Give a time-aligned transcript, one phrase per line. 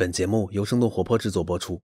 [0.00, 1.82] 本节目由生动活泼制作播出。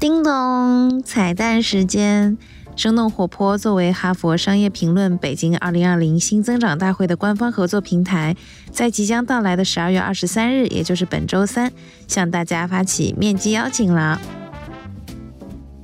[0.00, 2.36] 叮咚，彩蛋时间！
[2.74, 8.34] 生动活泼作为哈佛商业评论北京2020新增长大会的官方合作平台，
[8.72, 11.70] 在即将到来的12月23日，也就是本周三，
[12.08, 14.20] 向大家发起面基邀请了。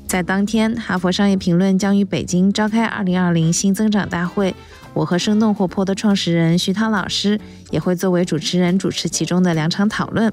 [0.09, 4.53] 在当天，哈佛商业评论将于北京召开2020新增长大会。
[4.99, 7.39] 我和生动活泼的创始人徐涛老师
[7.71, 10.33] 也会作为主持人主持其中的两场讨论。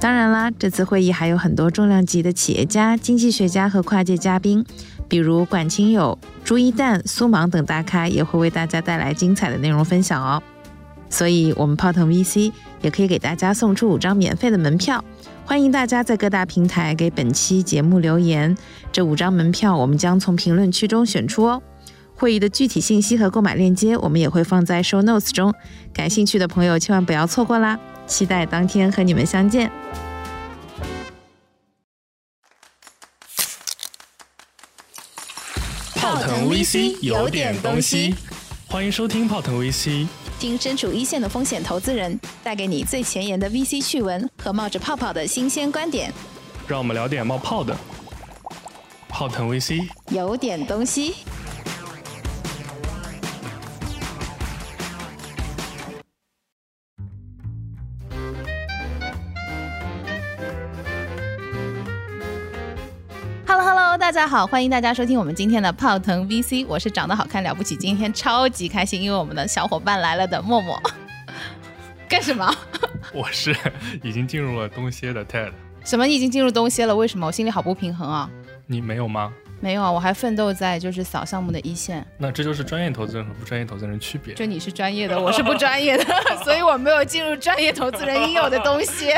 [0.00, 4.64] 当然啦，这次会议还有很多重量级的企业家、经济学家和跨界嘉宾，
[5.08, 10.42] 比如管清友、朱一蛋、苏芒等大咖也会为大家带来精彩的内容分享哦。
[11.08, 12.50] 所以，我们泡腾 VC
[12.80, 15.04] 也可以给大家送出五张免费的门票，
[15.44, 18.56] 欢迎大家在各大平台给本期节目留言，
[18.90, 21.62] 这五张门票我们将从评论区中选出哦。
[22.22, 25.52] 会议的具体信息和购买链接，我们也会放在 show notes 中，
[25.92, 27.76] 感兴趣的朋友千万不要错过啦！
[28.06, 29.68] 期待当天和你们相见。
[35.96, 38.14] 泡腾 VC 有点东西，
[38.68, 40.06] 欢迎收听泡腾 VC，
[40.38, 46.12] 听身处一线的风险投资人带给你最前沿的 VC 趣闻和冒着泡泡的新鲜观点，
[46.68, 47.76] 让我们聊点冒泡的。
[49.08, 51.16] 泡腾 VC 有点东西。
[64.12, 70.78] 大家好，欢迎大家收听我们今天的泡腾 VC，我是长得好看了不起，今天超级开心，因为我们的小伙伴来了的默默。
[72.10, 72.54] 干什么？
[73.14, 73.56] 我是
[74.02, 75.50] 已经进入了东歇的 Ted。
[75.82, 76.94] 什么你已经进入东歇了？
[76.94, 77.26] 为什么？
[77.26, 78.28] 我心里好不平衡啊！
[78.66, 79.32] 你没有吗？
[79.62, 82.04] 没有啊，我还奋斗在就是扫项目的一线。
[82.18, 84.34] 那这就是专业投资人和不专业投资人区别。
[84.34, 86.04] 就你是专业的，我是不专业的，
[86.42, 89.12] 所以我没有进入专业投资人应有的东西。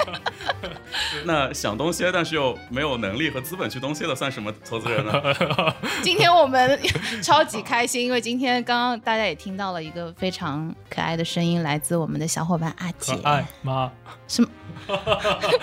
[1.24, 5.14] 那想东西，但是又没有能力和资本去东西的，算什么投资人呢？
[6.04, 6.78] 今天我们
[7.22, 13.14] 超级开心，因为今天刚刚大家也听到了一个非常可爱的声音，来自我们的小伙伴阿杰。
[13.14, 13.90] 可爱吗？
[14.28, 14.48] 什么？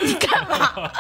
[0.01, 0.91] 你干嘛？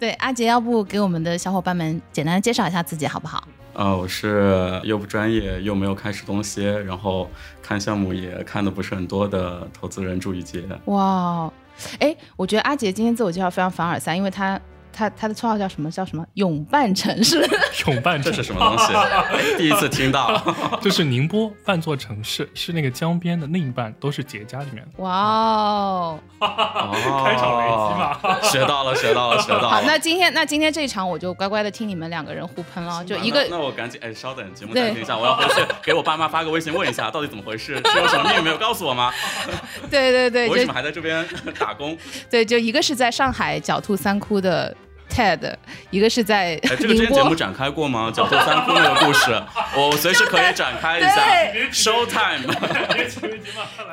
[0.00, 3.46] 对，阿杰，要不给我们的小伙伴们简单的介绍一下自己好不好？
[3.74, 7.30] 呃，我是又不专业又没有开始东西，然后
[7.62, 10.64] 看项目也看的不是很多的投资人朱雨杰。
[10.86, 11.52] 哇，
[12.00, 14.60] 哎，我觉得阿杰今天自我介绍非常凡尔赛，因为他。
[14.98, 15.88] 他他的绰号叫什么？
[15.88, 16.26] 叫什么？
[16.34, 17.48] 永伴城市。
[17.86, 18.92] 永伴这是什么东西？
[19.56, 20.42] 第一次听到。
[20.82, 25.02] 就是宁波半座城市，是那个江边的另一半，都是姐家里面的。
[25.02, 26.18] 哇哦！
[26.40, 29.68] 开场雷击嘛，学到了，学到了，学到了。
[29.68, 33.46] 好，那今天那今天这一场我就乖乖的听你们两个人互喷了，就一个。
[33.48, 37.76] 那我赶紧哎，稍等，节目暂停一下，我要回去给我爸妈发个微信问一下，到底怎么回事？
[37.76, 39.12] 是有什么秘密没有告诉我吗？
[39.88, 41.24] 对对对，为什么还在这边
[41.56, 41.96] 打工？
[42.28, 44.76] 对，就一个是在上海狡兔三窟的。
[45.08, 45.54] TED，
[45.90, 48.12] 一个是在这个之前节目展开过吗？
[48.14, 49.30] 狡兔三窟那个故事，
[49.76, 51.08] 我随时可以展开一下。
[51.72, 52.46] Show time，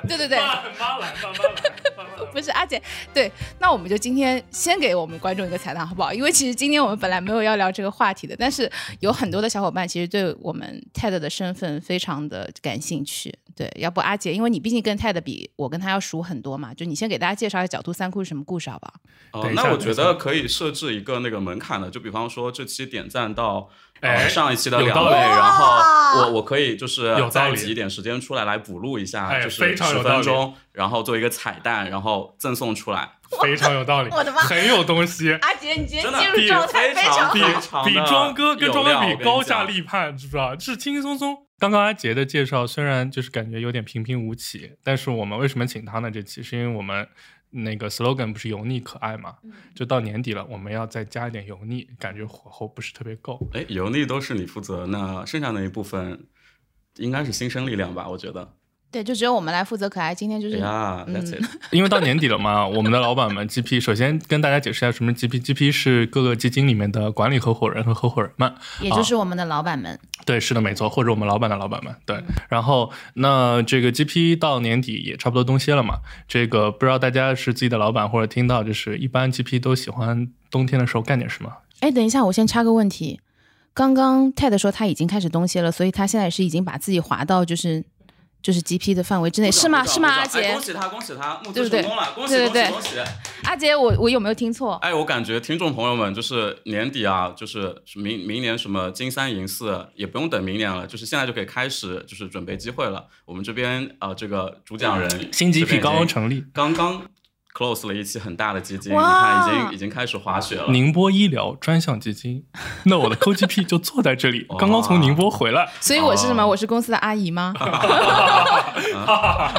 [0.07, 2.81] 对对对，妈来，妈来，妈来，不是阿姐，
[3.13, 6.13] 对，那我们就今天先给我们观众一个彩蛋，好不好？
[6.13, 13.33] 因为其实今天我们本来没有要聊这个话题的，但是有很多的小伙伴其实对我们 TED 的身份非常的感兴趣。
[13.55, 18.93] 对，要不阿杰，因为你毕竟跟 TED 比，我跟他要熟很多嘛，就你先给大家介绍一下狡兔三窟是什么故事，好不好？
[19.31, 23.69] 哦，那我觉得可以设置一个那个门槛的，就比方说这期点赞到
[24.01, 33.09] 呃上一期的两倍，然后我我可以就是再挤一点时间出来来补录一下，就是十分钟，然后做一个彩蛋，然后赠送出来，
[33.41, 35.31] 非常有道理， 我的妈，很有东西。
[35.41, 37.39] 阿杰，你今天进入状态非常比
[37.85, 40.57] 比庄哥跟庄哥比高下立判，知不知道？
[40.59, 41.37] 是轻轻松松。
[41.57, 46.11] 刚刚阿杰的介绍虽然就是感觉有点平平无奇，但是我们为什么请他呢？
[46.11, 47.07] 这期是因为我们
[47.49, 49.37] 那个 slogan 不是油腻可爱嘛？
[49.73, 53.39] 就到年底了，我们要再加一点油腻，感觉火候不是特别够。
[53.53, 56.27] 哎，油腻都是你负责，那剩下那一部分
[56.97, 58.09] 应该是新生力量吧？
[58.09, 58.55] 我觉得。
[58.95, 60.15] 对，就只有我们来负责可爱。
[60.15, 60.55] 今天就是，
[61.69, 69.99] 因为到年底了嘛， 我们的老板们 GP 首先跟大家解释一下什么 GP，GP 是各个基金里面的管理合伙人和合伙人们，也就是我们的老板们。
[70.25, 71.93] 对，是的，没错，或者我们老板的老板们。
[72.05, 75.95] 对，然后那这个 GP 到年底也差不多冬歇了嘛，
[76.29, 81.51] 这个不知道大家是自己的老板或者听到，就是一般 GP 都喜欢冬天的时候干点什么？
[81.81, 83.19] 哎，等一下，我先插个问题，
[83.73, 87.83] 刚刚 Ted 说他已经开始冬歇了，所以他现在是已经把自己划到就是。
[88.45, 89.83] 就是 GP 的范围之内是吗？
[89.83, 90.07] 是吗？
[90.07, 92.89] 阿杰，恭喜他，恭喜他，募资成功了，恭喜恭喜恭喜！
[93.43, 94.75] 阿杰，我我有没有听错？
[94.83, 103.07] 哎，我感觉听众朋友们就是年底啊，就是明明年什么金三银四也不用等明年了，就是现在就可以开始就是准备机会了。
[103.25, 107.01] 我们这边啊，这个主讲人新 GP 刚刚成立，刚刚
[107.55, 110.65] close 了一期很大的基金，你看已经已经开始滑雪了。
[110.67, 112.43] 宁波医疗专项基金，
[112.83, 115.71] 那我的 CoGP 就坐在这里，刚刚从宁波回来。
[115.79, 116.45] 所以我是什么？
[116.45, 117.53] 我是公司的阿姨吗？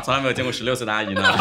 [0.04, 1.22] 从来没有见过十六岁的阿姨呢。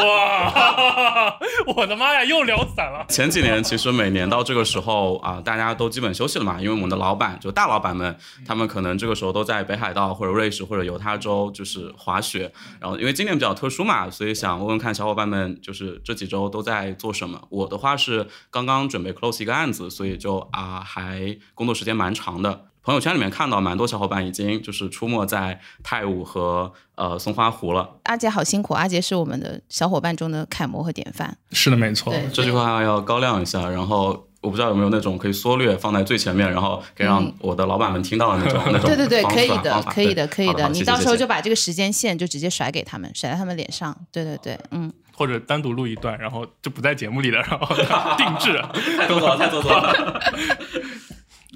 [0.00, 1.36] 哇！
[1.76, 3.04] 我的妈呀，又聊散了。
[3.10, 8.16] 前几年其实每年到这个时候啊，大家都基本休息了嘛，因为我们的老板就大老板们，
[8.46, 12.50] 他们可能这个时候都在北海道或者瑞士或者犹他州就是滑雪。
[12.80, 15.49] 然后因为今年比较特殊嘛，所以想问问看小伙伴们。
[15.60, 17.40] 就是这几周都在做什么？
[17.48, 22.66] 我的话是刚刚准备 close 一个案子，所以就啊还工作时间蛮长的。
[22.82, 27.98] 朋友圈里面看到蛮多小伙伴已经就是出没在泰晤和呃松花湖了。
[28.04, 31.36] 阿杰好辛苦，阿杰是我们的小伙伴中的楷模和典范。
[31.52, 32.12] 是的，没错。
[32.32, 33.68] 这句话要高亮一下。
[33.68, 38.88] 然后我不知道有没有那种可以缩略放在最前面，然后可以让我的老板们听到的那种那种。
[38.88, 40.66] 对对对，可以的，可以的，可以的。
[40.70, 43.94] 你到时候就把这个时间线就直接甩给他们，甩在他们脸上。
[44.10, 44.90] 对对对，嗯。
[45.20, 47.76] 或者单独录一段，然后就不在节目里了，然后
[48.16, 48.58] 定制，
[48.96, 50.20] 太做作了，太做作了。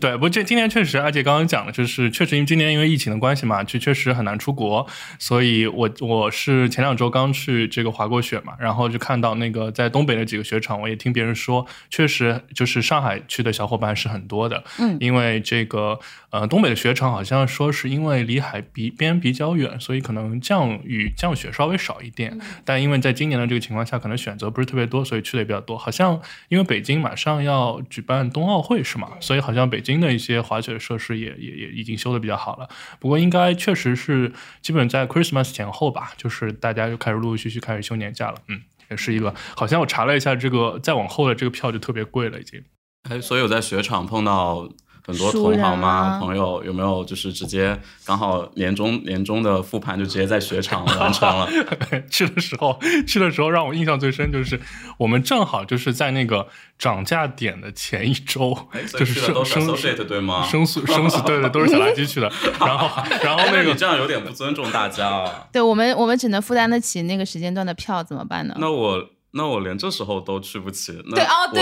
[0.00, 4.84] 对，不过这今年确实，阿杰刚刚讲的，就是确实因为今年因为疫情的关系嘛，就确实很难出国，
[5.18, 15.98] 所以我我是前两周刚去这个滑过雪嘛，然后就看到那个在东北的几个雪场，我也听别人说，确实就是上海去的小伙伴是很多的，嗯，因为这个
[16.30, 25.78] 呃东北的雪场好像说是因为离海比边比较远，所以可能降雨降雪稍微少一点，但因为在今年的这个情况下，可能选择不是特别多，所以去的也比较多。
[25.78, 29.08] 好像因为北京马上要举办冬奥会是吗？
[29.20, 34.32] 所以好像北京的一些滑雪设施也也也已经修的比较好了，不过应该确实是
[34.62, 42.64] 基本在 Christmas 前后吧，就是大家就开始陆陆续续开始休年假了，嗯，也是一个，好像我查了一下，这个再往后的这个票就特别贵了，已经。
[43.08, 44.68] 哎，所以我在雪场碰到。
[45.06, 46.18] 很多同行吗？
[46.20, 51.48] 朋友有没有就是直接刚好年终年终的复盘就直接在雪场完成了？
[52.10, 54.58] 去的时候去的时候让我印象最深就是
[54.98, 56.46] 我们正好就是在那个
[56.78, 58.56] 涨价点的前一周，
[58.98, 60.46] 就是升升速对吗？
[60.50, 62.30] 升速升速对对都是小垃圾去的，
[62.60, 65.46] 然后然后那个这样有点不尊重大家啊。
[65.52, 68.54] 对我们我们只能负担得起那个时间段的票，怎么办呢？
[68.58, 69.04] 那我。
[69.34, 71.20] 那我连这时候都去不起，那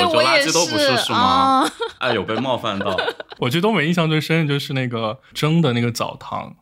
[0.09, 1.67] 我垃圾都不是是吗？
[1.99, 2.97] 哎，有被冒犯到。
[3.41, 6.55] 我觉得东北印象最深的就是那个蒸的那个澡堂。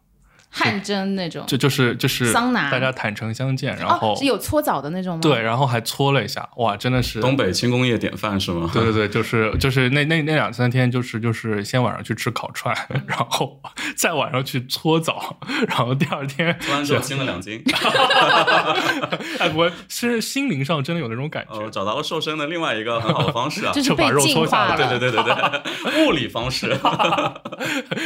[0.50, 5.20] 汗蒸那种，就就是就是桑拿，大家坦诚相见，然后是有搓澡的那种吗？
[5.22, 8.68] 对，然后还搓了一下，哇，真的是东北轻工业典范是吗？
[8.74, 12.76] 对对对，就是就是那那那两三天，就是就是先晚上去吃烤串，
[13.06, 13.60] 然后
[13.96, 15.38] 再晚上去搓澡，
[15.68, 17.62] 然后第二天搓完之后轻了两斤。
[19.38, 24.76] 哎，我是心灵上真的有那种感觉，找到了瘦身的另外一个很好的方式啊，就是把肉搓下来。
[24.76, 26.76] 对对对对对， 物理方式。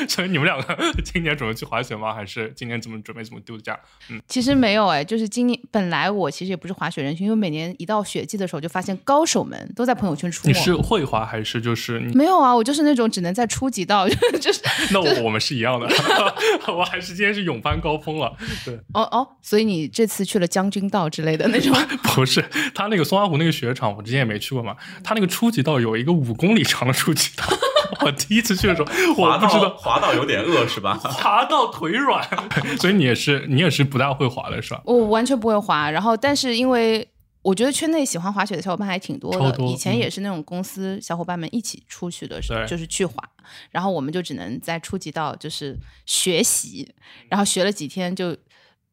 [0.09, 2.13] 所以你们两个今年准备去滑雪吗？
[2.13, 2.34] 还是？
[2.43, 3.79] 是今年怎么准备怎么度假？
[4.11, 10.49] 嗯，其实没有哎，就是今年本来我其实也不是滑雪人群，因为每年一到雪季的时候，就发现高手们都在朋友圈出。
[10.49, 12.55] 你是会滑还是就是没有啊？
[12.55, 14.09] 我就是那种只能在初级道，
[14.41, 14.61] 就是
[14.91, 15.89] 那我我们是一样的，
[16.77, 18.37] 我还是今天是勇攀高峰了。
[18.65, 21.75] 对，哦哦，所以你这次去了将军道之类的那种？
[22.15, 22.45] 不是，
[22.75, 24.77] 他那个松花湖那个雪场，我之前也没去过嘛。
[25.03, 27.45] 他那个初级道有一个五公里长的初级道。
[28.05, 29.77] 我第一次去的时候，我不知道。
[29.77, 30.95] 滑到有点饿是吧？
[31.03, 32.27] 滑到腿软，
[32.81, 34.83] 所以你也是你也是不大会滑的是吧？
[34.85, 37.07] 我完全不会滑，然后但是因为
[37.43, 43.23] 我觉得圈内喜欢滑雪的小伙伴还挺多的，以前也是那种公司小伙伴们一起出去的，是就是去滑，
[43.71, 46.95] 然后我们就只能在初级道就是学习，
[47.29, 48.37] 然后学了几天就。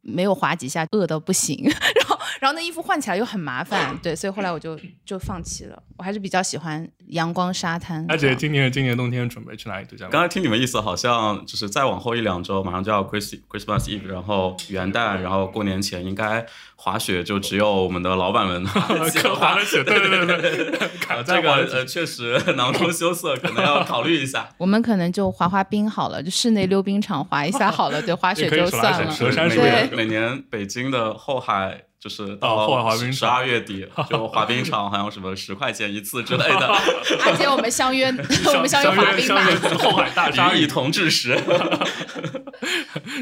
[0.04, 1.76] 没有滑几下，饿到不行，然
[2.10, 5.82] 后然后那衣服换起来又很麻烦，对，所以后来我就就放弃了。
[5.98, 8.06] 我还是比较喜欢阳光沙滩。
[8.10, 10.08] 而且今年今年冬天准备去哪里度假？
[10.08, 18.64] 刚才听你们意思，好像就是再往后一两周，马上就要 Christ Christmas Eve，然后元旦，然后过年前应该滑雪就只有我们的老板们
[19.22, 19.84] 可滑的雪。
[19.86, 20.90] 对对对对，
[21.26, 24.50] 这个呃确实 囊中羞涩，可能要考虑一下。
[24.58, 29.12] 我们可能就滑滑冰好了，就室内溜冰场滑一下好了，对滑雪就算了。
[29.12, 29.90] 蛇山对。
[29.96, 36.68] 每年北京的后海就是到滑冰十二月底就滑冰场，好像什么十块钱一次之类的。
[37.24, 38.08] 而且我们相约，
[38.52, 39.44] 我们相约滑冰吧。
[39.78, 41.40] 后海大鲨鱼同志时。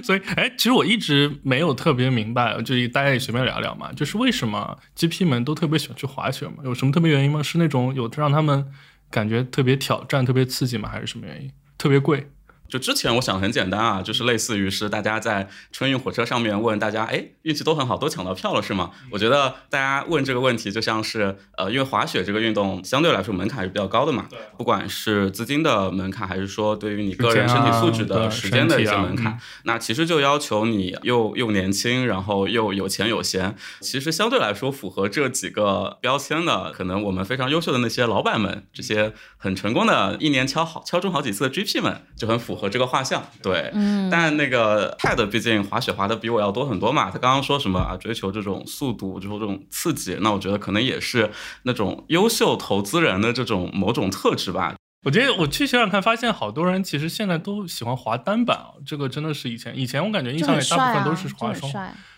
[0.04, 6.56] 所以，哎，其实我一直没有特别明白，就大家也随便聊聊嘛，就是为什么 GP 们都特别喜欢去滑雪嘛？
[6.64, 7.44] 有什么特别原因吗？
[7.44, 8.66] 是那种有让他们
[9.12, 10.88] 感觉特别挑战、特别刺激吗？
[10.90, 11.52] 还是什么原因？
[11.78, 12.30] 特别贵？
[12.70, 18.92] 就之前我想很简单啊，就是类似于是大家在春运火车上面问大家，哎，运气都很好，都抢到票了是吗？
[19.12, 33.56] 我觉得大家问这个问题就像是，呃，因为滑雪这个运动相对来说门槛是比较高的嘛，不管是资金的门槛，还是说对于你个人身体素质的时间的一些门槛，那其实就要求你又又年轻，然后又有钱有闲。
[33.82, 42.59] 其实相对来说符合这几个标签的，可能我们非常优秀的那些老板们，这些很成功的一年敲好敲中好几次的 GP 们，就很符合。
[42.60, 47.10] 和这个画像对，嗯，但那个泰德毕竟滑雪滑的比我要多很多嘛。
[47.10, 47.98] 他刚刚说什么啊？
[47.98, 51.32] 追求这种速度，追求这种刺激，那我觉得可能也是
[51.64, 54.76] 那种优秀投资人的这种某种特质吧。
[55.06, 58.76] 我觉得我去雪场看，发现好多人其实现在都喜欢滑单板啊。
[58.86, 61.72] 这个真的是以前以前我感觉印象里大部分都是滑双，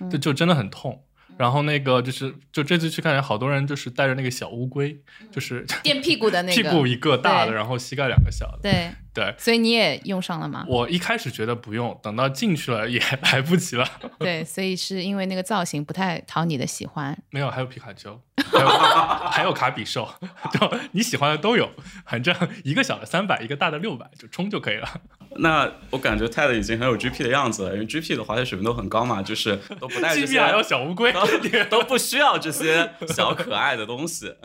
[0.10, 1.00] 就就真的很痛。
[1.42, 4.96] 然后那个就是，就这次去看，好多人就是带着那个小乌龟，
[5.32, 8.60] 就是 垫屁股的那个，屁股一个大的，然后膝盖两个小的。
[8.62, 10.64] 对对，所以你也用上了吗？
[10.68, 13.90] 我一开始觉得不用，等到进去了也来不及了。
[14.20, 17.18] 对，所以是因为那个造型不太讨你的喜欢。
[17.32, 18.68] 没有，还有皮卡丘，还有
[19.32, 20.08] 还有卡比兽，
[20.54, 21.72] 就你喜欢的都有。
[22.06, 24.88] 反正一个小的三百，一个大的六百，就冲就可以了。
[25.38, 31.14] 那我感觉泰德已经很有 GP 的样子了，因为 GP 的滑雪水平都很高嘛，就是都不带这些，还有小乌龟。
[31.70, 34.36] 都不需要这些小可爱的东西。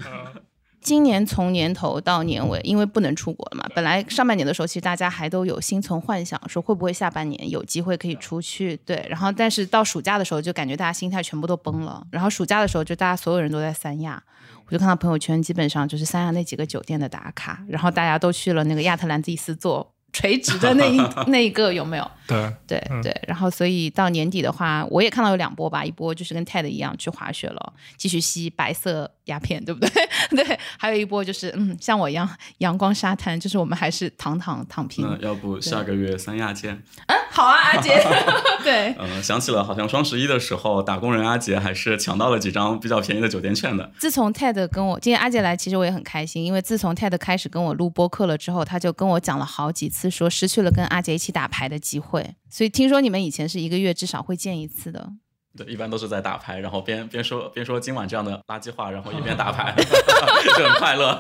[0.81, 8.76] 今年从年头到年尾，因为不能出国了嘛，本来上半年的时候，其实大家还都有心存幻想，说会不会下半年有机会可以出去。
[8.87, 12.07] 对，然后但是到暑假的时候，就感觉大家心态全部都崩了。
[12.12, 14.23] 然后暑假的时候，就大家所有人都在三亚，
[14.66, 19.96] 我就看到朋友圈，基本上就是三亚那几个酒店的打卡，然后大家都去了那个亚特兰蒂斯做。
[20.17, 20.97] 垂直的那一
[21.29, 22.11] 那一个有没有？
[22.27, 29.91] 对对对，然后所以到年底的话，我也看到有两波吧，一波就是跟 Ted 一样去滑雪了，继续吸白色鸦片，对不对？
[30.35, 35.07] 对，还有一波就是嗯，像我一样阳光沙滩，就是我们还是躺躺躺平。
[35.09, 36.83] 那要不下个月三亚见？
[37.07, 38.03] 嗯，好啊，阿杰。
[38.65, 43.89] 对，嗯，想起了好像双十一的时候，打工人阿杰还是抢到了几张比较便宜的酒店券的。
[43.99, 50.06] 自从 Ted 跟我今天阿杰来，其实我也很开心，因为自从 Ted 开始跟我录播客了之后，他就跟我讲了好几次。
[50.11, 55.13] 说失去了跟阿杰一起打牌的机会，所以听说你们以前是一个月至少会见一次的。
[55.57, 59.75] 对，一般都是在打牌，然后边边说边说今晚这样的垃圾话，然后一边打牌，
[60.59, 61.19] 就很快乐。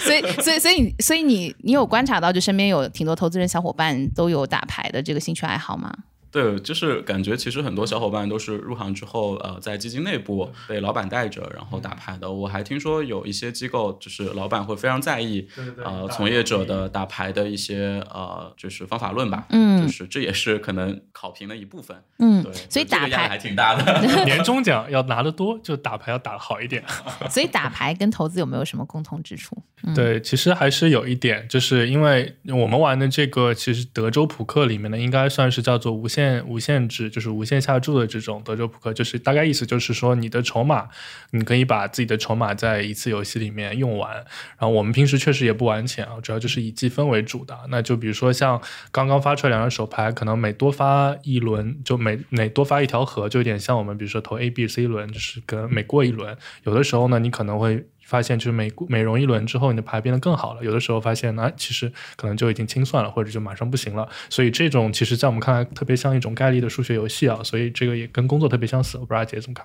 [0.00, 5.90] 所以，所以，所以，所以你你有观察到，就身边有挺多投资人小伙伴都有打牌的这个兴趣爱好吗？
[6.30, 12.30] 对，就是感觉其实很多小伙伴都是入行之后，呃，在基金内部被老板带着，然后打牌的。
[12.30, 15.46] 我还听说有一些机构，就是老板会非常在意，
[15.84, 19.46] 呃，从业者的打牌的一些呃，就是方法论吧。
[19.50, 21.96] 嗯，就是这也是可能考评的一部分。
[22.18, 24.00] 嗯，对，所以打牌还挺大的。
[24.24, 26.84] 年终奖要拿得多，就打牌要打得好一点。
[27.28, 29.56] 所以打牌跟投资有没有什么共同之处？
[29.94, 37.08] 对，其实还是有一点，就是因为我们玩的这个，其实德州扑克里面的，应该算是叫做无限无限制。
[37.10, 40.88] 就是无限下注的这种德州扑克，就是大概意思就是说，你的筹码，
[41.30, 44.12] 你可以把自己的筹码在一次游戏里面用完。
[44.14, 47.56] 然后我们平时确实也不玩钱啊，主要就是以积分为主的。
[47.68, 48.60] 那就比如说像
[48.90, 57.86] 刚刚发出来两张手牌，可能每多发一轮，就每每多发一条河，就有点像我们比如说投 A、B、C 轮，就是跟每过一轮，有的时候呢，你可能会。
[58.10, 60.64] 发现就是美美容一轮之后，你的牌变得更好了。
[60.64, 64.08] 有的时候发现，呢其实可能就已经清算了，或者就马上不行了。
[64.28, 67.40] 所以这种其实，在我们看来，特别像一种概率的数学游戏啊。
[67.44, 68.98] 所以这个也跟工作特别相似。
[68.98, 69.64] 我不知道阿杰怎么看？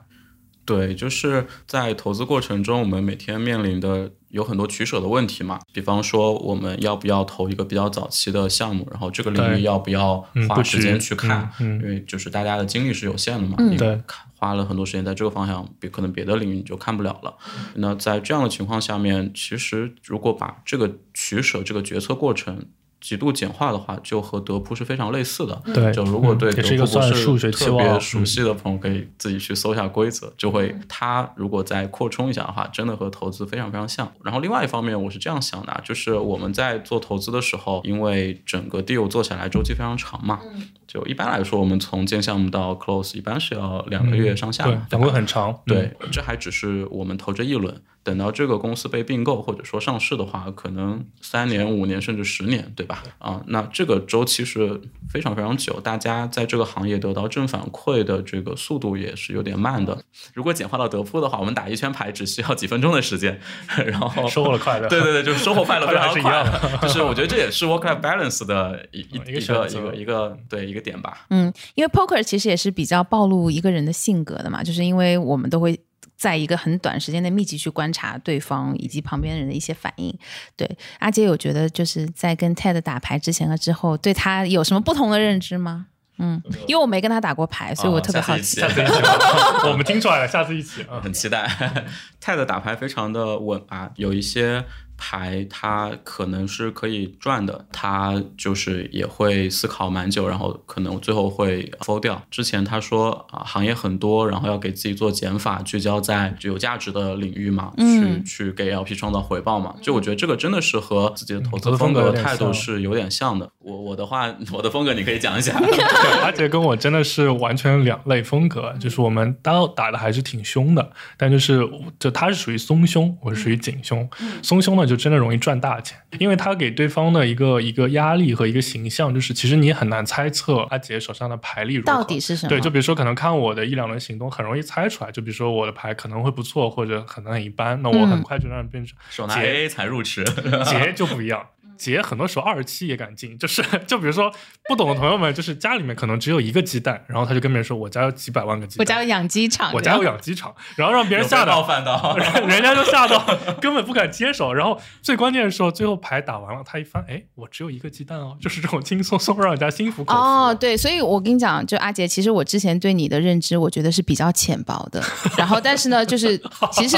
[0.66, 5.60] 对，就是在投资过程中，我们每天面临的有很多取舍的问题嘛。
[5.72, 8.88] 比方说，我们要不要投一个比较早期的项目？
[8.90, 10.18] 然后这个领域要不要
[10.50, 11.52] 花时间去看？
[11.60, 13.58] 因为就是大家的精力是有限的嘛。
[13.78, 14.02] 对。
[14.38, 17.34] 花了很多时间在这个方向，别可能别的领域你就看不了了。
[17.76, 22.66] 那在这样的情况下面，其实如果把这个取舍、这个决策过程
[23.06, 25.62] 极度简化的话，就和德扑是非常类似的。
[25.72, 34.12] 对，就如果对德扑不是特别熟悉的朋友，可以自己去搜一下规则，就会它如果再扩充一下的话，真的和投资非常非常像。
[34.24, 40.40] 然后另外一方面，我是这样想的，就是我们在做投资的时候，因为整个 deal 做下来周期非常长嘛。
[40.88, 45.56] 就一般来说，我们从建项目到 close 一般是要两个月上下，对，两个月很长。
[45.68, 53.02] 对，这还只是我们投这一轮，等到这个公司被并购或者说上市的话，可能三年、五年甚至十年，对吧？
[53.18, 59.98] 啊，那这个周期是非常非常久，大家在这个行业得到正反馈的这个速度也是有点慢的。
[60.36, 63.40] 如果简化到德扑的话，我们打一圈牌只需要几分钟的时间，
[63.88, 64.88] 然后收获了快乐。
[64.88, 66.80] 对对对，就是收获快乐 非常快。
[66.84, 70.66] 就是我觉得这也是 work life balance 的一一一个一个一个对。
[70.66, 75.80] 一个点吧，嗯，因为 poker 其实也是比较暴露一个人的性格的嘛，就是因为我们都会。
[76.16, 80.18] 在一个很短时间内密集去观察对方以及旁边人的一些反应。
[80.56, 80.70] 对，
[81.00, 85.88] 阿杰有觉得就是在跟 Ted 打牌之前和之后，对他有什么不同的认知吗？
[86.18, 88.62] 嗯，因为我没跟他打过牌，所以我特别好奇。
[88.62, 88.94] 下次一起，
[89.68, 91.46] 我们听出来了，下次一起，很期待。
[92.24, 94.64] Ted 打牌非常的稳啊，有一些。
[94.98, 102.22] 牌它可能是可以赚的，他就是也会思考蛮久，然后可能最后会否掉。
[102.32, 109.76] 之前他说啊，行业很多，然后要给自己做减法，聚焦在有价值的领域嘛，去去给 LP 创造回报嘛。
[109.82, 113.50] 就我觉得这个真的是和自己的投资风格态度是有点像的。
[113.60, 115.60] 我我的话，我的风格你可以讲一下。
[116.24, 121.68] 阿杰跟我真的是完全两类风格，就是我们刀打的还是挺凶的，但就是
[122.00, 124.08] 就他是属于松胸，我是属于紧胸。
[124.42, 124.85] 松胸呢？
[124.86, 132.50] 就真的容易赚大钱，因为他给对方的一个一个压力和一个形象，就是其实你很难猜测阿杰手上的牌力到底是什么。
[132.50, 135.12] 对，就比如说可能看我的一两轮行动，很容易猜出来。
[135.12, 140.24] 就比如说我的牌可能会不错，或者可能很一般，那我很快就让人变成手拿 A 才入池，
[140.66, 141.46] 杰就不一样。
[141.78, 144.32] 杰很多时候二十七也敢进， 就是就比如说
[144.68, 151.66] 不懂的朋友们，就是家里面可能只有一个鸡蛋，然后他就跟别人说我家有几百万个鸡蛋，我家有养鸡场，我家有养鸡场， 然后让别人吓到，
[152.48, 153.24] 人家就吓到，
[153.62, 154.54] 根本不敢接手。
[154.54, 160.20] 然后最关键的时候，最后牌打完了，他一翻，哎，我只有一个鸡蛋哦，就是这种轻松松让人家心服口服。
[160.20, 165.04] 哦，对，所以我跟你讲，就阿杰，其实我之前对你的认知，我觉得是比较浅薄的。
[165.38, 166.38] 然后，但是呢，就是
[166.72, 166.98] 其实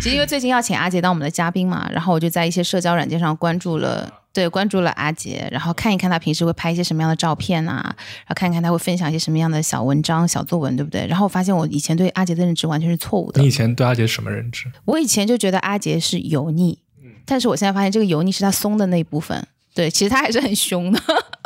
[0.00, 4.22] 其实因为最近要请阿杰当我们的嘉宾嘛，然后我就在一些社交软件上关注了。
[4.32, 11.06] 对，关注了阿杰，然后看一看他平时会拍一些什么样的照片啊，然后看一看他会分享一些什么样的小文章、小作文，对不对？
[11.06, 13.40] 然后我发现我以前对阿杰的认知完全是错误的。
[13.40, 14.70] 你以前对阿杰什么认知？
[14.84, 16.78] 我以前就觉得阿杰是油腻，
[17.24, 19.42] 但是我现在发现这个油腻是他松的那一部分。
[19.74, 21.00] 对，其实他还是很凶的。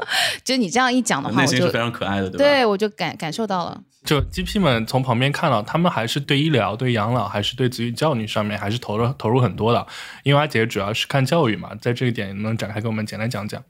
[0.45, 2.45] 就你这样一讲的话，内心是非常可爱的，对吧？
[2.45, 3.81] 对，我就感感受到了。
[4.05, 9.87] 就 GP 们从旁边看到，他们还是对医疗、对养老，还是对子女教育上面，还是投入投入很多的。
[10.23, 13.63] 因为阿杰主要是看教育嘛，在这一点能展开给我们简单讲讲。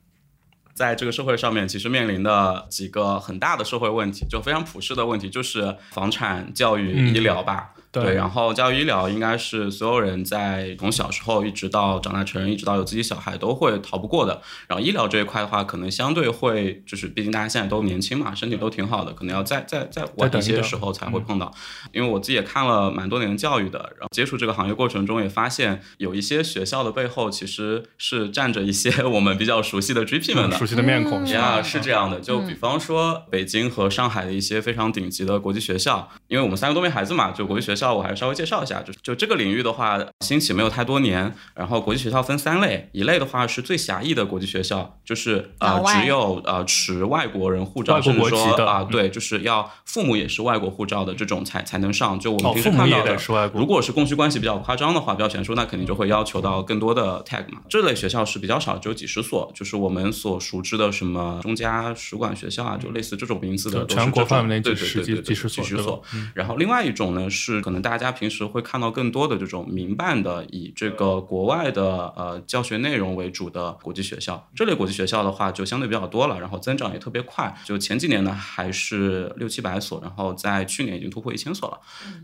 [0.72, 7.72] 在这个社会上面，其实面临的几个很大的社会问题，就非常普世的问题，就是房产、教育、医疗吧。
[7.92, 14.40] 对，然后教育医疗应该是所有人在从小时候一直到长大成人，一直到有自己小孩都会逃不过的。
[14.68, 21.52] 然后医疗这一块的话，可能相对会就是，毕竟大家现在都年轻嘛，身体都挺好的，可能要再再再晚一些时候才会碰到。
[21.92, 32.20] 因为我自己也看了蛮多年的教育的，然后接触这个行业过程中也发现，有一些学校的背后其实是站着一些我们比较熟悉的 GP 们的，熟悉的面孔呀，是这样的。
[32.20, 37.95] 就比方说北京和上海的一些非常顶级的国际学校，因为我们三个都没孩子嘛，就国际学校。
[37.95, 41.35] 我还是稍微介绍一下，就就这个领域的话，兴起没有太多年。
[41.55, 52.19] 然后国际学校分三类，一类的话是最狭义的国际学校，就是呃只有呃持外国人护照，甚至说啊对，就是要父母也是外国护照的这种才才能上。
[52.21, 53.16] 就我们平时看到的，
[53.55, 57.61] 如果是供需关系比较夸张的话，比较悬殊，那肯定就会要求到更多的 tag 嘛。
[57.69, 66.03] 这类学校是比较少，只有几十所，就是我们所熟知的什么中加使馆学校啊，就类似这种名字的，全国范围内对对对几十所。
[66.35, 67.61] 然后另外一种呢是。
[67.70, 74.44] 可能大家平时会看到更多的这种民办的，以这个国外的呃教学内容为主的国际学校。
[74.56, 77.56] 这类国际学校的话，就相对比较多了，然后增长也特别快。
[77.64, 81.78] 就前几年呢，还是六七百所，然后在去年已经突破一千所了。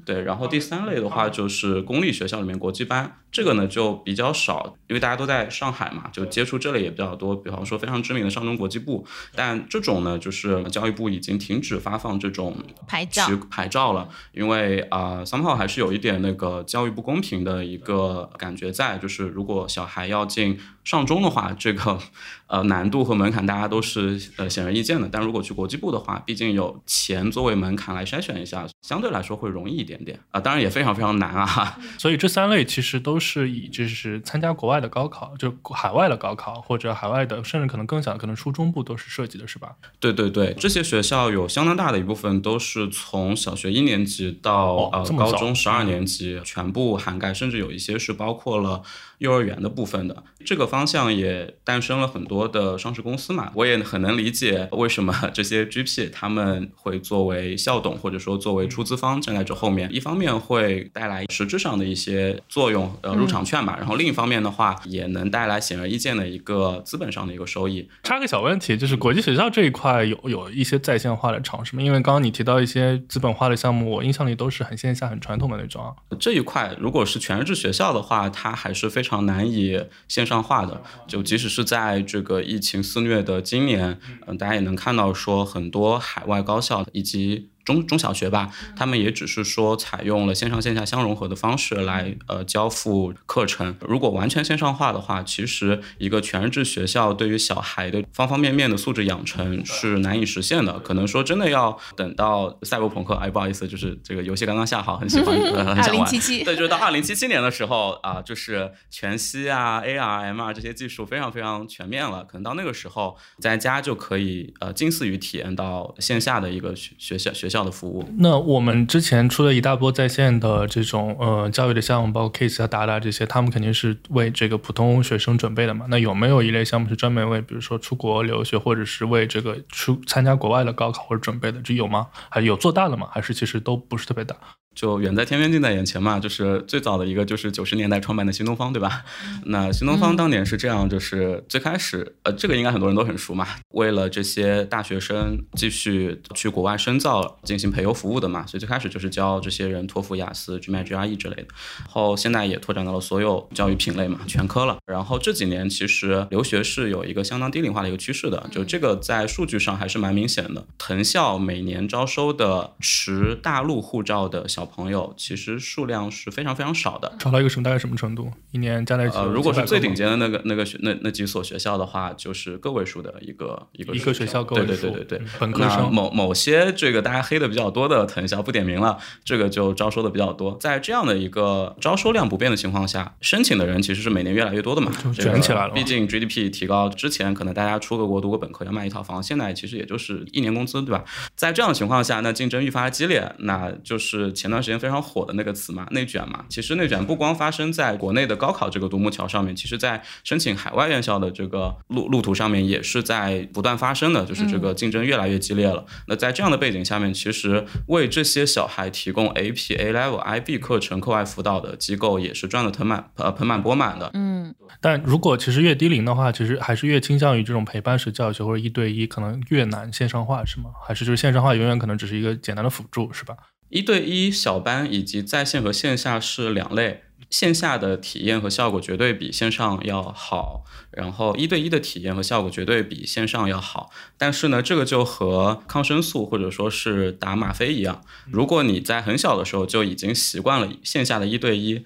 [0.04, 7.36] 对，然后第三类的话，就是公立学校里面国际班，这个呢就比较少，因为大家都在上海嘛，就接触这类也比较多。
[7.36, 9.06] 比方说非常知名的上中国际部，
[9.36, 12.56] 但这种呢，就是教育部已经停止发放这种
[12.88, 15.24] 牌照牌照了，因为啊。
[15.26, 20.58] 三号还是有一点那个教育不公平的一个感觉在，就是如果小孩要进。
[20.86, 21.98] 上中的话，这个
[22.46, 25.08] 呃难度和门槛大家都是呃显而易见的。
[25.10, 30.38] 但如果去国际部的话，毕竟有钱作为门槛来筛选一下，相对来说会容易一点点啊。
[30.38, 31.76] 当然也非常非常难啊。
[31.98, 39.74] 所以这三类其实都是以就是参加国外的高考，就海外的高考或者海外的，甚至可能更小，可能初中部都是涉及的，是吧？
[39.98, 48.82] 对对对，这些学校有相当大的一部分都是从小学一年级到呃高中十二年级全部涵盖，甚至有一些是包括了。
[49.18, 67.88] 幼儿园的部分的这个方向也诞生了很多的上市公司嘛，我也很能理解为什么 这些 GP 他们会作为校董或者说作为出资方站在这后面，一方面会带来实质上的一些作用，呃，入场券嘛，然后另一方面的话也能带来显而易见的一个资本上的一个收益。
[68.02, 71.82] 插个小问题，就是国际学校这一块有有一些在线化的尝试吗？
[71.82, 75.94] 因为刚刚你提到一些资本化的项目，我印象里都是很线下、很传统的那种啊。
[76.20, 79.05] 这一块如果是全日制学校的话，它还是非常。
[79.06, 87.50] 常难以线上化的，就即使是在这个疫情肆虐的今年，嗯，大家也能看到说很多海外高校以及。
[87.66, 93.76] 中中小学吧，他们也只是说采用了线上线下相融合的方式来呃交付课程。
[93.80, 100.78] 如果完全线上化的话，其实一个全日制学校对于小孩的方方面面的素质养成是难以实现的。
[100.78, 106.06] 可能说真的要等到赛博朋克，哎，不好意思，就是这个游戏刚刚下好，很喜欢，很想玩。
[106.44, 112.24] 对，就是到二零七七年的时候啊，就是全息啊、AR、MR 这些技术非常非常全面了。
[112.24, 117.66] 可能到那个时候，在家就可以呃近似于体验到线下的一个学学校学校这样。
[117.66, 118.08] 的服务。
[118.18, 125.86] 那我们之前出了一大波在线的这种呃教育的项目，包括 Case 和达达这些，他们肯定是为这个普通学生准备的嘛。
[125.88, 131.60] 那有没有一类项目是专门为，比如说出国留学，或者是为这个出参加国外的高考或者准备的？
[131.60, 132.06] 这有吗？
[132.30, 133.08] 还有做大了吗？
[133.10, 134.36] 还是其实都不是特别大？
[134.76, 139.02] 就远在天边近在眼前嘛，就是最早的一个就是九十年代创办的新东方，对吧？
[139.46, 143.48] 那新东方当年是这样，就是最开始，呃，这个应该很多人都很熟嘛。
[143.70, 151.46] 为了这些大学生继续去国外深造进行培优服务的嘛，所以最开始就是教这些人托福、雅思、GMAT、GRE 之类的。
[151.88, 154.76] 后现在也拓展到了所有教育品类嘛，全科了。
[154.84, 160.66] 然后这几年其实留学是有一个相当低龄化的一个趋势的，就这个在数据上还是蛮明显的。
[160.76, 168.30] 藤校每年招收的持大陆护照的小朋友其实数量是非常非常少的，少到一个什么大概什么程度？
[168.50, 175.26] 一年加在一起，呃，如果是最顶尖的那个那个学那那几所学校的话，就是个位数的一个一个一个学校个位数，对对对对对。
[175.38, 180.56] 本科生某某些这个大家黑的比较多的藤校不点名了，这个就招收的比较多。
[180.60, 185.72] 在这样的一个招收量不变的情况下，申请的人其实是每年越来越多的嘛，就卷起来了。
[185.72, 191.04] 毕竟 GDP 提高之前，可能大家出个国读个本科要卖一套房，现在其实也就是一年工资，对吧？
[191.34, 196.44] 在这样的情况下，那竞争愈发激烈，那就是前段时间非常火的那个词嘛，内卷嘛。
[196.48, 205.84] 其实内卷不光发生在国内的高考这个独木桥上面，其实在申请海外院校的这个路路途上面也是在不断发生的，就是这个竞争越来越激烈了。
[206.08, 214.10] 那在这样的背景下面，其实为这些小孩提供 AP、A Level、IB 课程课外辅导的机构也是赚的盆满呃盆满钵满的。
[214.14, 220.70] 嗯，但如果其实越低龄的话，其实还是越倾向于这种陪伴式教学或者一对一，可能越难线上化，是吗？
[220.86, 223.36] 还是就是线上化永远可能只是一个简单的辅助，是吧？
[223.68, 233.90] 一对一小班以及在线和线下是两类，线下的体验和效果绝对比线上要好，然后一对一的体验和效果绝对比线上要好。
[234.16, 241.84] 但是呢，这个就和抗生素或者说是打吗啡一样，如果你在很小的时候就已经习惯了线下的一对一，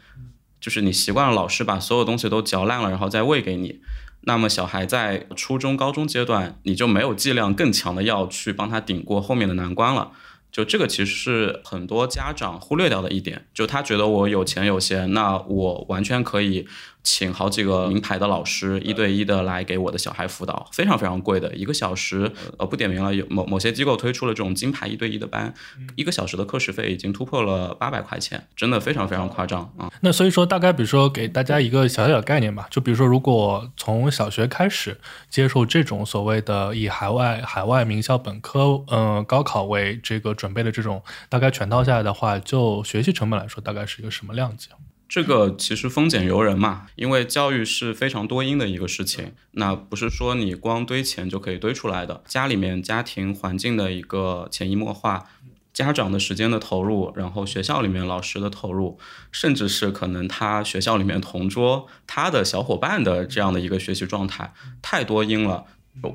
[0.61, 3.81] 就是你习惯了老师把所有东西都嚼烂了，然后再喂给你，
[4.23, 10.13] 那么小孩在初中、高中阶段，你就没有剂量更强的药去帮他顶过后面的难关了。
[10.51, 16.67] 就这个其实是很多家长忽略掉的一点，就他觉得我有钱有闲，那我完全可以。
[17.03, 23.15] 请好几个名牌的老师一对一的来给我的小孩辅导，非常非常贵的，一个小时，呃，不点名了。
[23.15, 25.53] 有某某些机构推出了这种金牌一对一的班，
[25.97, 29.91] 一个小时的课时费已经突破了八百块钱，真的非常非常夸张啊。
[30.01, 44.69] 那所以说，大概比如说给大家一个小小的概念吧，就比如说，如果从小学开始接受这种所谓的以海外海外名校本科，嗯，高考为这个准备的这种，大概全套下来的话，就学习成本来说，大概是一个什么量级？
[45.11, 52.23] 这个其实丰俭由人嘛，因为教育是非常多因的一个事情，那不是说你光堆钱就可以堆出来的。
[52.29, 55.27] 家里面家庭环境的一个潜移默化，
[55.75, 59.01] 家长的时间的投入，然后学校里面老师的投入，
[59.33, 65.65] 甚至是可能他学校里面同桌他的小伙伴的这样的一个学习状态，太多因了。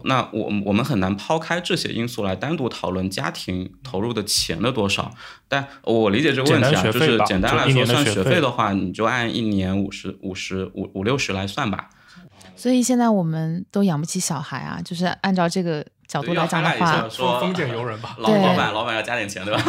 [0.04, 5.12] 那我我们很难抛开这些因素来单独讨论家庭投入的钱的多少，
[5.48, 11.90] 但我理解这个问题啊，就是简单来说算学费的话，你就按一年五十五十五五六十来算吧。
[12.56, 15.86] 所以现在我们都养不起小孩啊，就是按照这个。
[16.08, 18.16] 角度来讲的话，说丰俭由人吧。
[18.20, 19.62] 老老板，老板要加点钱，对吧？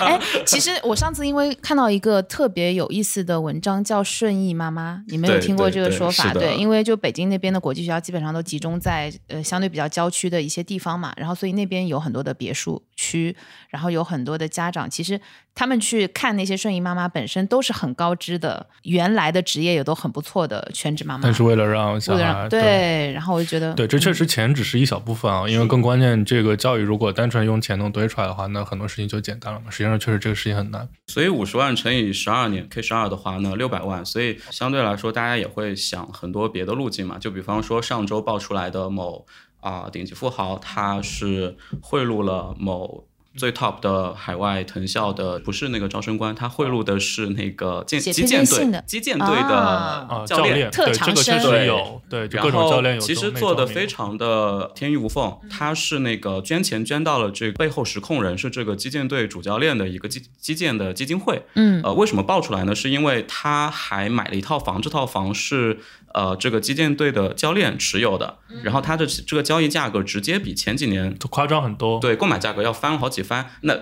[0.00, 6.32] 哎，其实我上次因为看到一个特别有意思的文章，叫“顺义妈妈”，你没有听过这个说法？
[6.32, 13.36] 对，因为就北京那边的国际学校基本上都集中在呃相对比较郊区的一些地方嘛，然后所以那边有很多的别墅区，
[13.68, 15.20] 然后有很多的家长，其实
[15.58, 25.68] 他们去看那些顺义妈妈本身都是很高知的，原来的职业也都很不错的全职妈妈，但是为了让小孩对，然后我就觉得对，这确实钱只是一小部分啊，因为。
[25.68, 29.66] 更关键，这个教育如果单纯用钱能堆出来的话，那很多事情就简单了嘛。
[29.70, 30.88] 实际上，确实这个事情很难。
[31.08, 34.02] 所以五十万乘以十二年 K 十二的话，那六百万。
[34.06, 37.18] 所以相对来说，大家也会想很多别的路径嘛。
[37.18, 39.26] 就比方说上周爆出来的某
[39.60, 43.04] 啊顶级富豪，他是贿赂了某
[43.38, 51.38] 最 top 的海外藤校的不是那个招生官，他贿赂的是那个建基建队基建队的教练，特长生。
[51.38, 62.74] 对有对，然后其实做的非常的天衣无缝，他是那个捐钱捐到了这个背后实控人是这个基建队主教练的一个击击剑的基金会，嗯，呃，为什么爆出来呢？
[62.74, 65.78] 是因为他还买了一套房，这套房是。
[66.14, 73.46] 呃，这个击剑队的教练持有的，然后他的这个交易价格直接比前几年夸张很多，对，购买价格要翻了好几番。
[73.62, 73.74] 那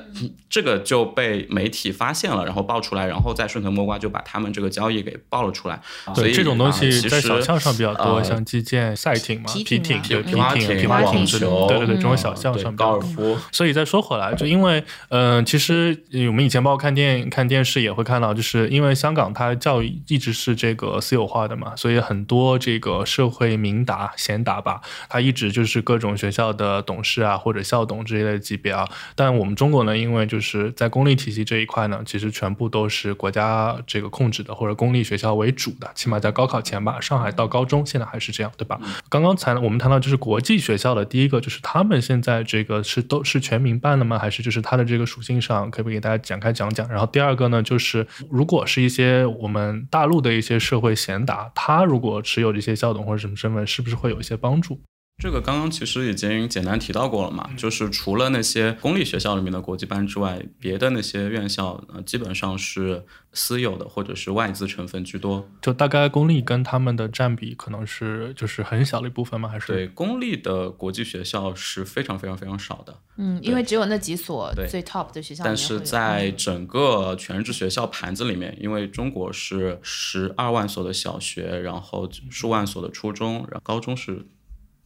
[0.49, 5.81] 这个就被媒体发现了，然后爆出来，然后再顺藤摸瓜就把他们这个交易给爆了出来。
[6.15, 13.37] 对，这种东西在小项上比较多，像击剑、赛艇嘛，皮艇、皮划艇、皮划艇之类的，对对对，这种小项上高尔夫。
[13.53, 15.97] 所以再说回来，就因为嗯，其实
[16.29, 23.05] 我们以前包括看电看电视也会看到，就是因为香港它教育一直是这个私有化的嘛，所以很多这个。
[23.07, 28.87] 社会名达贤达吧，他一直就是各种学校的董事啊，或者校董这一类级别啊。
[29.15, 37.01] 但我们中国呢，因为就是在公立体系这一块呢，其实全部都是国家这个控制的，或者公立学校为主的，起码在高考前吧。
[37.01, 38.79] 上海到高中现在还是这样，对吧？
[39.09, 44.19] 刚刚才我们谈到就是国际学校的第一个，就是他们现在这个是都是全民办的吗？
[44.19, 46.89] 还是就是它的这个属性上，可不可以给大家展开讲讲？
[46.89, 52.77] 然后第二个呢，就是如果是一些我们大陆的一些社会贤达，他如果我持有这些。
[52.77, 54.79] 校董或者什么身份，是不是会有一些帮助？
[55.19, 63.03] 这个刚刚其实已经简单提到过了嘛，就是除了那些公立学校里面的国际班之外，别的那些院校呃基本上是
[63.33, 65.49] 私有的或者是外资成分居多。
[65.63, 69.49] 就大概公立跟他们的占比可能是就是很小的一部分吗？
[69.49, 72.95] 还是对公立的国际学校是非常非常非常少的。
[73.17, 75.43] 嗯，因为只有那几所最 top 的学校。
[75.43, 84.27] 但是在整个全日制学校盘子里面，因为中国是十二万所的小学，然后数万所的初中，然后高中是。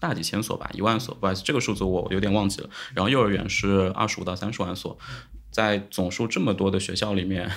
[0.00, 2.70] 大几千所吧，一万所，不好意思，这个数字我有点忘记了。
[2.94, 4.98] 然后幼儿园是二十五到三十万所，
[5.50, 7.50] 在总数这么多的学校里面，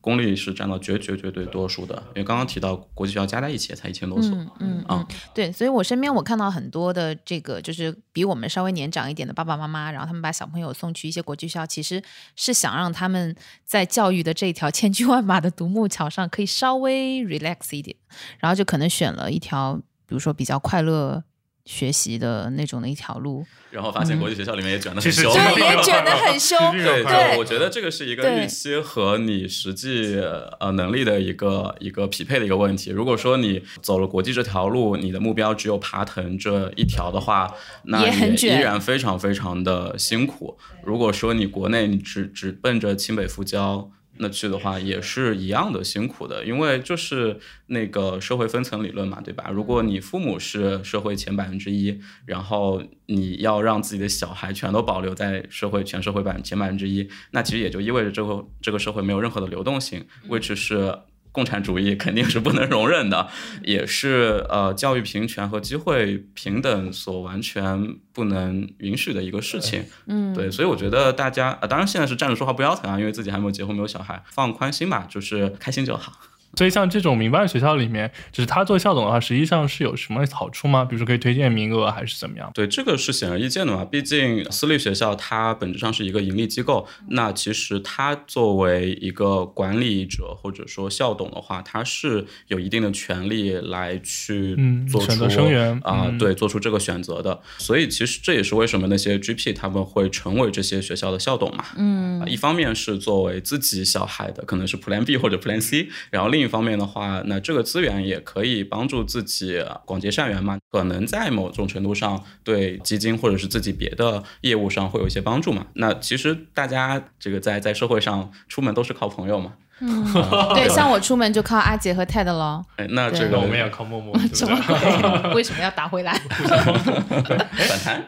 [0.00, 2.02] 公立是占到绝绝绝对多数的。
[2.08, 12.02] 因为刚刚提到国际学校加在一起也才一千多所，嗯嗯，对，所以我身边我看到很多的这个就是比我们稍微年长一点的爸爸妈妈，然后他们把小朋友送去一些国际学校，其实
[12.34, 17.94] 是想让他们在教育的这条千军万马的独木桥上可以稍微 relax 一点，
[18.38, 19.74] 然后就可能选了一条，
[20.06, 21.24] 比如说比较快乐。
[21.64, 26.58] 学习的那种的一条路，然后发现国际学校里面也卷得很凶，对，也 卷得很凶。
[26.72, 30.16] 对对，我觉得这个是一个预期和你实际
[30.60, 32.90] 呃能力的一个一个匹配的一个问题。
[32.90, 37.50] 如果说你走了国际这条路，你的目标只有爬藤这一条的话，
[37.84, 40.58] 那也依然非常非常的辛苦。
[40.84, 43.90] 如果说你国内你只只奔着清北复交。
[44.18, 49.50] 那去的话也是一样的辛苦的，因为就是那个社会分层理论嘛，对吧？
[49.50, 60.98] 如果你父母是社会前百分之一，然后你要让自己的小孩全都保留在社会全社会百前百分之一，那其实也就意味着这个这个社会没有任何的流动性，which 是。
[61.34, 63.28] 共产主义肯定是不能容忍的，
[63.64, 69.84] 也是呃教育平权和机会平等所完全不能允许的一个事情。
[70.06, 76.12] 嗯，对，所以我觉得大家，当然现在是站着说话不腰疼啊，因为自己还没有结婚没有小孩，放宽心吧，就是开心就好。
[76.56, 80.84] 所以像这种民办学校里面，就是他做校董的话，实际上是有什么好处吗？
[80.84, 82.50] 比如说可以推荐名额，还是怎么样？
[82.54, 83.84] 对，这个是显而易见的嘛。
[83.84, 94.56] 毕竟私立学校它本质上是一个盈利机构，那其实它作为一个管理者或者说校董的话，他是有一定的权利来去
[94.90, 97.40] 做出生源啊，对，做出这个选择的。
[97.58, 101.64] 所以其实这也是为什么那些 GP 他们会成为这些学校的校董嘛。
[101.76, 115.66] 嗯，一方面是作为自己小孩的可能是 Plan B 或者 Plan C，然后另一方面的话，那这个资源也可以帮助自己广结善缘嘛，可能在某种程度上对基金或者是自己别的业务上会有一些帮助嘛。
[115.74, 119.54] 那其实大家这个在在社会上出门都是靠朋友嘛。
[119.80, 120.04] 嗯，
[120.54, 122.64] 对，像我出门就靠阿杰和泰的喽。
[122.76, 124.56] 哎，那这个我们也靠默默， 什么？
[125.34, 126.12] 为什么要打回来？
[126.14, 128.04] 反弹。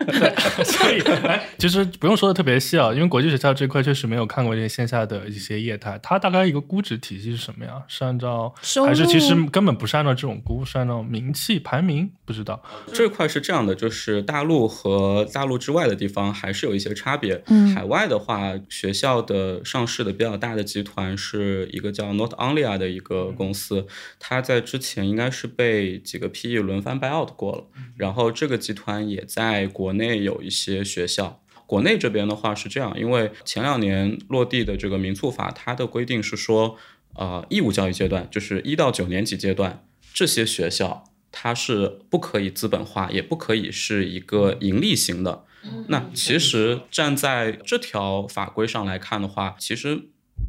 [0.64, 5.98] 所以，哎，其实不用说的特别细啊，因为国际学校这块确实没有看过这些线下的一些业态。
[6.02, 7.82] 它大概一个估值体系是什么呀？
[7.88, 8.54] 是按照
[8.86, 12.10] 还是其实根本不是按照这种估，是按照名气排名？
[12.24, 12.60] 不知道
[12.92, 17.42] 这块是这样的，就是大陆和大陆之外的地方还是有一些差别。
[17.46, 21.16] 嗯，海外的话，学校的上市的比较大的集团
[21.56, 21.66] 是。
[21.76, 23.86] 一个叫 Not Onlya 的一个公司，
[24.18, 27.64] 它在之前应该是被几个 PE 轮番 buy out 过了。
[27.96, 31.42] 然后这个集团也在国内有一些学校。
[31.66, 36.76] 国内这边的话是这样，因为前两年落地的这个民促法，它的规定是说，
[37.14, 45.44] 呃，义务教育阶段，就是一到九年级阶段，这些学校它是不可以资本化，也不可以是一个盈利型的。
[45.88, 50.08] 那其实站在这条法规上来看的话，其实。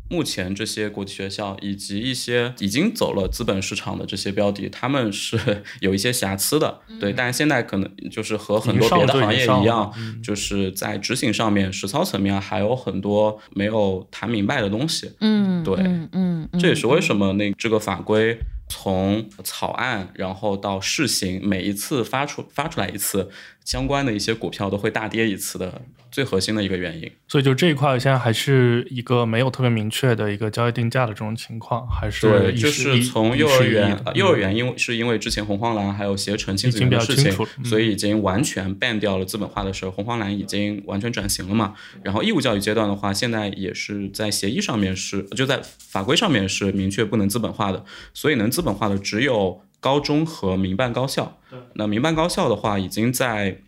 [0.09, 5.37] 目前这些国际学校以及一些已经走了资本市场的这些标的，他们是
[5.81, 7.11] 有一些瑕疵的，对。
[7.11, 15.11] 但是现在可能就是和很多别的行业一样，就是在执行上面、实操层面还有很多没有谈明白的东西。
[15.19, 15.75] 嗯，对，
[16.13, 23.29] 嗯，这也是为什么那这个法规从草案然后到试行，每一次发出发出来一次。
[23.67, 37.29] 相关的一些股票都会大跌一次的最核心的一个原因，所以就这一块现在还是一个没有特别明确的一个交易定价的这种情况，还是对，就是从幼儿园，幼儿园因为是因为之前红黄蓝还有携程亲子园的事情，
[37.65, 41.75] 所以已经完全 ban 掉了资本化的事儿，红黄蓝已经完全转型了嘛。
[42.03, 49.61] 然后义务教育阶段的话，现在也是在协议上面是就在法规上面是明确不能资本化的，所以能资本化的只有。
[49.79, 51.39] 高中和民办高校，
[51.75, 53.61] 那民办高校的话，已经在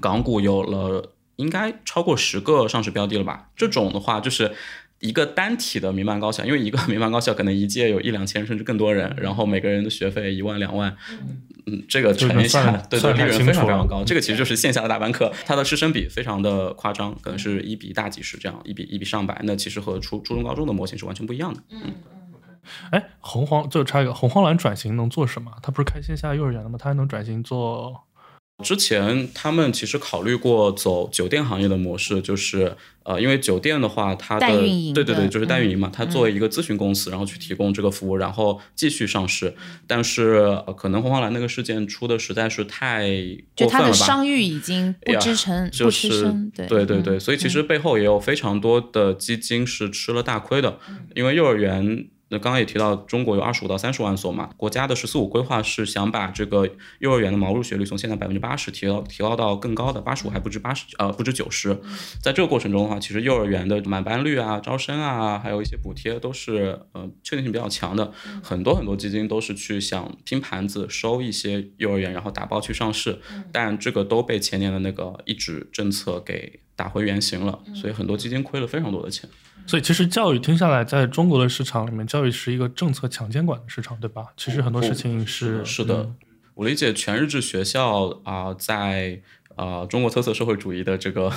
[0.00, 3.50] 港股有了应该超过十个上市标的了吧？
[3.56, 4.52] 这种的话，就是
[5.00, 10.96] 一个单体的民办高校，因为一个民办高校可能一届有一两千甚至更多人，然后每个人的学费一万两万，
[11.66, 14.02] 嗯，这个全年下对对利润非常非常高。
[14.04, 19.40] 这个其实就是线下的大班课，它的师生比非常的夸张，可能是一比大几十这样，一比一比上百。
[19.44, 21.60] 那其实和初初中高中的模型是完全不一样的。
[21.70, 21.80] 嗯。
[22.90, 25.52] 哎，红黄就差一个红黄蓝转型能做什么？
[25.62, 26.78] 他不是开线下幼儿园了吗？
[26.80, 28.02] 他还能转型做？
[28.62, 39.52] 之前他们其实考虑过走酒店行业的模式，就是呃，因为酒店的话，它的对对对，就是代运营嘛，它作为一个咨询公司，然后去提供这个服务，然后继续上市。
[39.88, 43.08] 但是可能红黄蓝那个事件出的实在是太
[43.56, 46.48] 就它的商誉已经不支撑，不支撑。
[46.52, 50.78] 对对对对，所以其实背后也有非常多的基金是吃了大亏的，
[51.16, 52.06] 因为幼儿园。
[52.28, 61.78] 那刚刚也提到，中国有二十五到三十万所嘛，国家的“十四五”规划是想把这个幼儿园的毛入学率从现在百分之八十提高提高到更高的八十五，还不止八十，呃，不止九十。
[62.22, 68.10] 在这个过程中的话，其实幼儿园的满班率啊、招生啊，还有一些补贴都是呃确定性比较强的。
[68.42, 73.20] 很多很多基金都是去想拼盘子收一些幼儿园，然后打包去上市，
[73.52, 79.28] 但这个都被前年的那个一纸政策给打回原形了，所以很多基金亏了非常多的钱。
[79.66, 84.26] 所以其实教育听下来，在中国的市场里面，教育是一个政策强监管的市场，对吧？
[84.36, 86.12] 其实很多事情是是的。
[86.54, 89.20] 我理解全日制学校啊，在
[89.56, 91.32] 呃中国特色社会主义的这个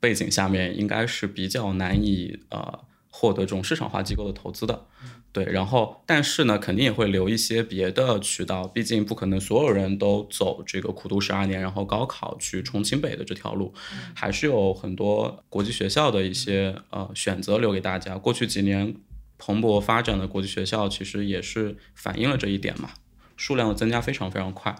[0.00, 4.86] 背景下面，应该是比较难以呃获得这种市场化机构的投资的。
[5.36, 13.74] 对，然后但是呢，肯定也会留一些别的渠道，毕竟不可能所有人都走这个苦读十二年，然后高考去重庆北的这条路，
[14.14, 18.16] 还是有很多国际学校的一些呃选择留给大家。
[18.16, 18.94] 过去几年
[19.36, 22.88] 蓬勃发展的国际学校，其实也是反映了这一点嘛，
[23.36, 24.74] 数量的增加非常非常快，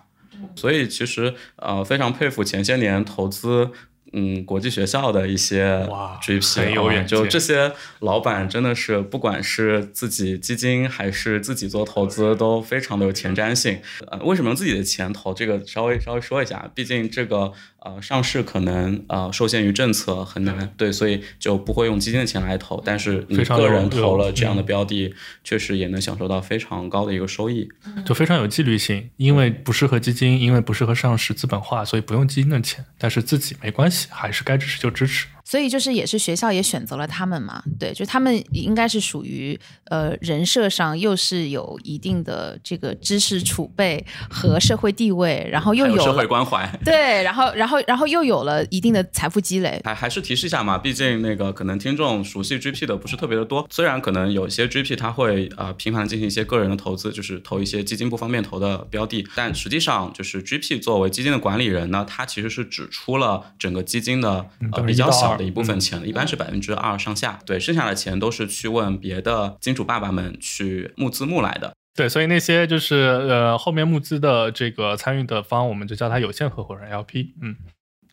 [0.54, 3.72] 所以其实呃非常佩服前些年投资。
[4.18, 5.86] 嗯，国际学校的一些
[6.22, 13.78] GP，就这些老板真的是，不管是自己基金还是自己做投资，都非常的有前瞻性。
[14.10, 15.34] 呃，为什么用自己的钱投？
[15.34, 17.52] 这个稍微稍微说一下，毕竟这个。
[17.86, 22.82] 呃，上市可能呃受限于政策很难，对，所以就不会用基金的钱来投。
[22.84, 27.68] 但是你个人投了这样的标的，确实也能享受到非常高的一个收益，
[28.04, 29.08] 就非常有纪律性。
[29.18, 32.84] 因为不适合基金，因为不适合上市资本化，所以不用基金的钱。
[32.98, 35.26] 但是自己没关系，还是该支持就支持。
[35.48, 49.80] 所以就是也是学校也选择了他们嘛，对，就他们应该是属于呃人设上又是有一定的这个知识储备和社会地位，然后又有社会关怀，对，然后然后然后又有了一定的财富积累。
[49.84, 65.35] 还还是提示一下嘛，毕竟那个可能听众熟悉 GP 的不是特别的多，虽然可能有些 GP 他会呃频繁进行一些个人的投资，就是投一些基金不方便投的标的，但实际上就是 GP 作为基金的管理人呢，他其实是只出了整个基金的呃比较小。
[65.36, 71.72] 的一部分钱，一般是百分之二上下，对，剩下的钱都是去问别的金主爸爸们去募资募来的。
[71.94, 77.34] 对，所以那些就是呃后面募资的这个参与的方，我们就叫他有限合伙人 LP。
[77.40, 77.56] 嗯。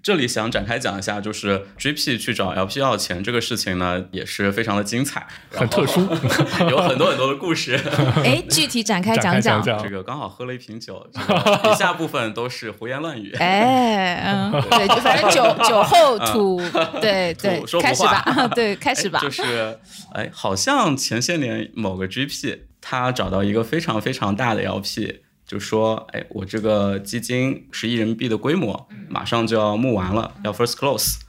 [0.04, 6.02] 这里想展开讲一下，就是 GP 去找 LP 要钱这个事情呢，也是非常的精彩，很特殊，
[6.70, 7.80] 有很多很多的故事。
[8.18, 9.63] 哎，具体展开讲讲。
[9.82, 13.34] 这个刚好喝了一瓶酒，以下部分都是胡言乱语。
[13.39, 16.62] 哎，嗯，对，就反正酒 酒后吐，
[17.00, 19.22] 对对，开始吧，对，开始吧。
[19.22, 19.80] 就是，
[20.13, 25.22] 哎，好像前些年某个 GP 他找到一个非常非常大的 LP。
[25.54, 31.20] 就说，哎，我这个基金十亿人民币的规模，马上就要募完了，要 first close，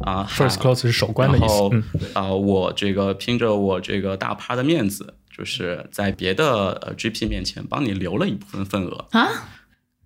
[0.00, 2.08] 啊，first close 是首关的意思。
[2.14, 9.28] 啊，我这个拼着我这个大趴的面子，就是在别的呃 GP 面前帮你留了一部分份额啊，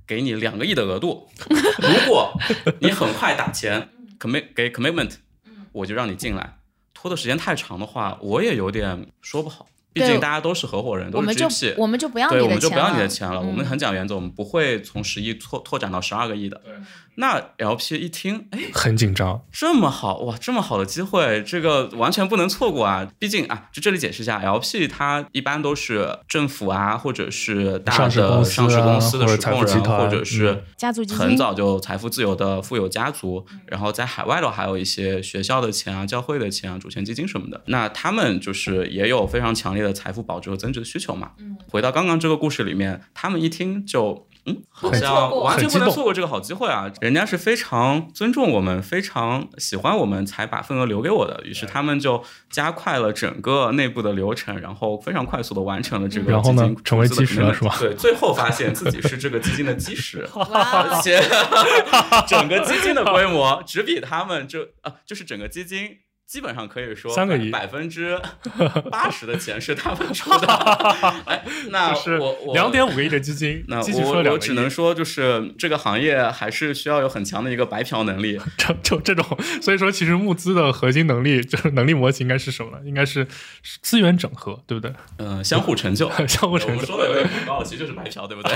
[0.04, 2.32] 给你两个亿的额度，如果
[2.80, 5.12] 你很快打钱，commit 给 commitment，
[5.70, 6.58] 我就让你进来。
[6.92, 9.68] 拖的时间太长的话，我也有点说不好。
[9.92, 12.46] 毕竟大家都是合伙人，都是 GP，我们就不要你的钱了。
[12.46, 13.40] 对，我们就不要你的钱了。
[13.40, 16.60] 我们很讲原则，我们不会从十亿拓拓展到十二个亿的。
[17.16, 23.08] 那 LP 一听，哎，很紧张，这么好哇，这么好的机会，这个完全不能错过啊！
[23.18, 28.10] 毕竟啊，就这里解释一下，LP 它一般都是政府啊，或者是大的
[28.44, 33.44] 上市公司的实控人，或者是家族基金，很早就财富自由的富有家族。
[33.66, 37.60] 然后在海外的，还有一些学校的钱啊、教会的钱啊、主权基金什么的。
[37.66, 41.32] 那他们就是也有非常强烈的财富保值和增值的需求嘛。
[41.70, 44.26] 回到刚刚这个故事里面，他们一听就。
[44.46, 46.90] 嗯，好像完全不能错过这个好机会啊！
[47.02, 51.38] 人家是非常尊重我们、非常喜欢我们，才把份额留给我的。
[51.44, 57.76] 于是他们就加快了整个内部的流程，然后非常快速的完成了这个基金成为基石了，是吧？
[57.78, 61.20] 对，最后发现自己是这个基金的基石， 而且
[62.26, 65.98] 整个基金的规模只比他们就啊，就是整个基金。
[66.28, 68.20] 基本上可以说，三个亿百分之
[68.90, 70.46] 八十的钱是他们出的。
[71.24, 78.38] 哎，那我我两点五个亿的基金，那我我只能说，就是这个行业还是需要有很强的一个白嫖能力。
[78.58, 79.24] 就就这种，
[79.62, 82.78] 所以说其实募资的核心能力就是能力模型应该是什么呢？
[82.84, 83.26] 应该是
[83.80, 84.92] 资源整合，对不对？
[85.16, 86.84] 嗯，相互成就， 相互成就。
[86.84, 88.52] 说的有点恐高，其实就是白嫖，对不对？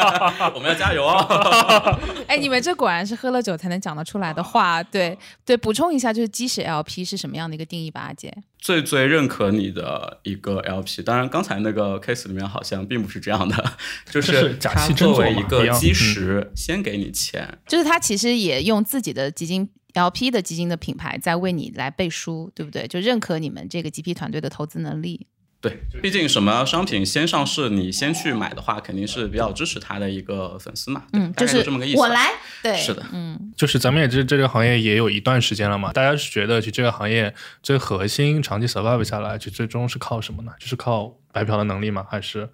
[0.54, 2.00] 我们要加油啊！
[2.26, 4.82] 哎，你们这果然是喝了酒才能讲得出来的话。
[4.84, 7.09] 对对，补充一下，就是基石 LP。
[7.10, 8.32] 是什么样的一个定义吧，阿杰？
[8.58, 13.72] 最最认可你的一个 LP，当然刚才那个 case 里面好像并不是这样的，
[14.10, 22.86] 就是他作为一个基石，先给你钱，就是他其实也用自己的基金 LP 的基金的品牌在为你来背书，对不对？
[22.86, 25.26] 就认可你们这个 GP 团队的投资能力。
[25.62, 31.02] 对，毕竟什么商品先上市，你先去买的话，肯定是比较支持他的一个粉丝嘛。
[31.12, 31.98] 嗯，就是这么个意思。
[31.98, 32.30] 我来，
[32.62, 40.52] 对，是的，嗯，就是咱们也这这个行业也有一段时间了嘛，大家是觉得，就这个行业最核心长期 survive 下来，就最终是靠什么呢？
[40.58, 42.06] 就是靠白嫖的能力吗？
[42.08, 42.48] 还是？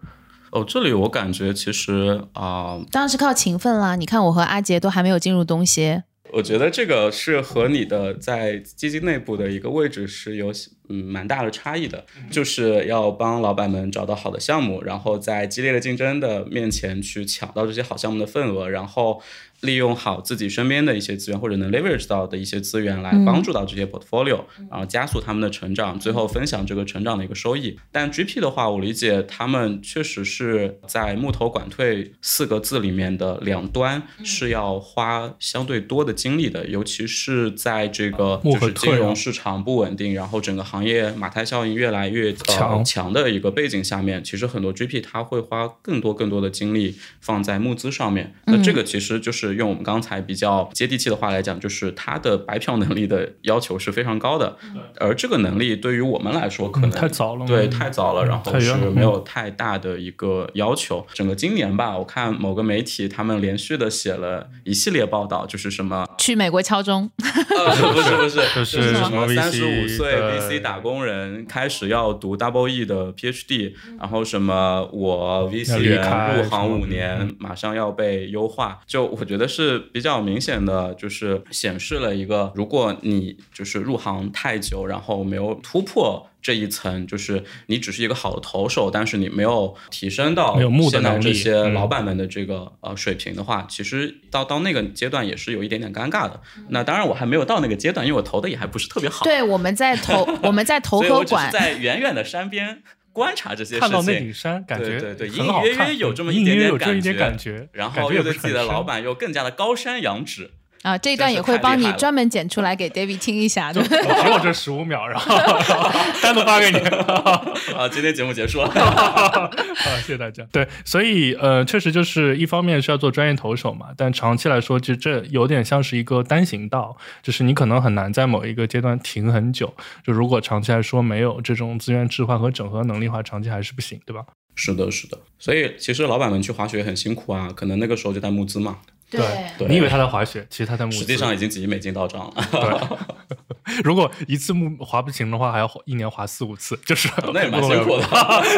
[0.51, 3.95] 哦，这里我感觉其实啊，当然是靠勤奋啦。
[3.95, 6.03] 你看我和阿杰都还没有进入东协。
[6.33, 10.53] 我觉得这个是和你的在基金内部的一个位置是有。
[10.89, 19.21] 嗯，蛮大的差异的，就是要帮老板们找到好的项目，然后在激烈的竞争的面前去抢到这些好项目的份额，然后
[19.63, 27.77] 利用好自己身边的一些资源或者能 leverage 到的一些资源来帮助到这些 portfolio，然后加速他们的成长，最后分享这个成长的一个收益。
[27.91, 40.77] 但 GP 的话，我理解他们确实是在木头管退四个字里面的两端是要花相对多的精力的，尤其是在这个就是金融市场不稳定，然后整个行。
[40.77, 48.35] 行业马太效应越来越强强的一个背景下面，其实很多 GP 他会花更多更多的精力放在募资上面。
[48.45, 54.57] 那这个其实就是用我们刚才比较接地气的话来讲，就是他的白嫖能力的要求是非常高的。
[54.99, 61.07] 而这个能力对于我们来说，可能太早了，对，太早了，然后是没有太大的一个要求。
[61.15, 67.25] 整个今年吧，我看某个媒体他们连续的写了一系列报道，就是什么去美国敲钟，不
[68.03, 70.57] 是不是，就是什么三十五岁 VC。
[70.67, 76.01] 打工人开始要读 Double E 的 PhD，然后什么我 VC 人
[76.35, 86.29] 入行五年，马上要被优化，就我觉得是比较明显的，就是显示了一个，如果你就是入行太久，然后没有突破。
[86.43, 90.57] 这一层就是你只是一个好的投手，但是你没有提升到
[90.89, 96.41] 现在这些老板们的这个呃水平的话，其实到到那个阶段也是有一点点尴尬的。
[96.69, 99.25] 那当然我还没有到那个阶段，因为我投的也还不是特别好。
[99.25, 102.81] 对，我们在投我们在投和管，在远远的山边
[103.17, 110.51] 观察这些事情，看到那顶山，感觉对对，隐隐约约有这么一点点感觉，然后又对自己的老板又更加的高山仰止。
[110.87, 115.35] 啊，这一段也会帮你专门剪出来给 David 听一下，只有这十五秒，然后
[116.23, 116.79] 单独发给你。
[117.75, 119.51] 啊，今天节目结束了，啊，
[119.99, 120.47] 谢谢大家。
[120.53, 129.75] 对，所以呃，确实就是一方面是要做专业投手嘛，但长期来说，其实这有点像是一个单行道，就是你可能很难在某一个阶段停很久。
[130.05, 134.23] 就如果长期来说没有这种资源置换和整合能力的话，长期还是不行，对吧？
[134.55, 135.19] 是的，是的。
[135.37, 138.79] 所以其实老板们去滑雪很辛苦啊，可能那个时候就在募资嘛。
[139.11, 139.21] 对，
[139.69, 140.99] 你以为他在滑雪，其实他在募资。
[140.99, 142.35] 实际上已经几亿美金到账了。
[142.51, 148.07] 对， 如果一次募滑不行的话，还要一年滑四五次，就是那也 蛮辛苦的。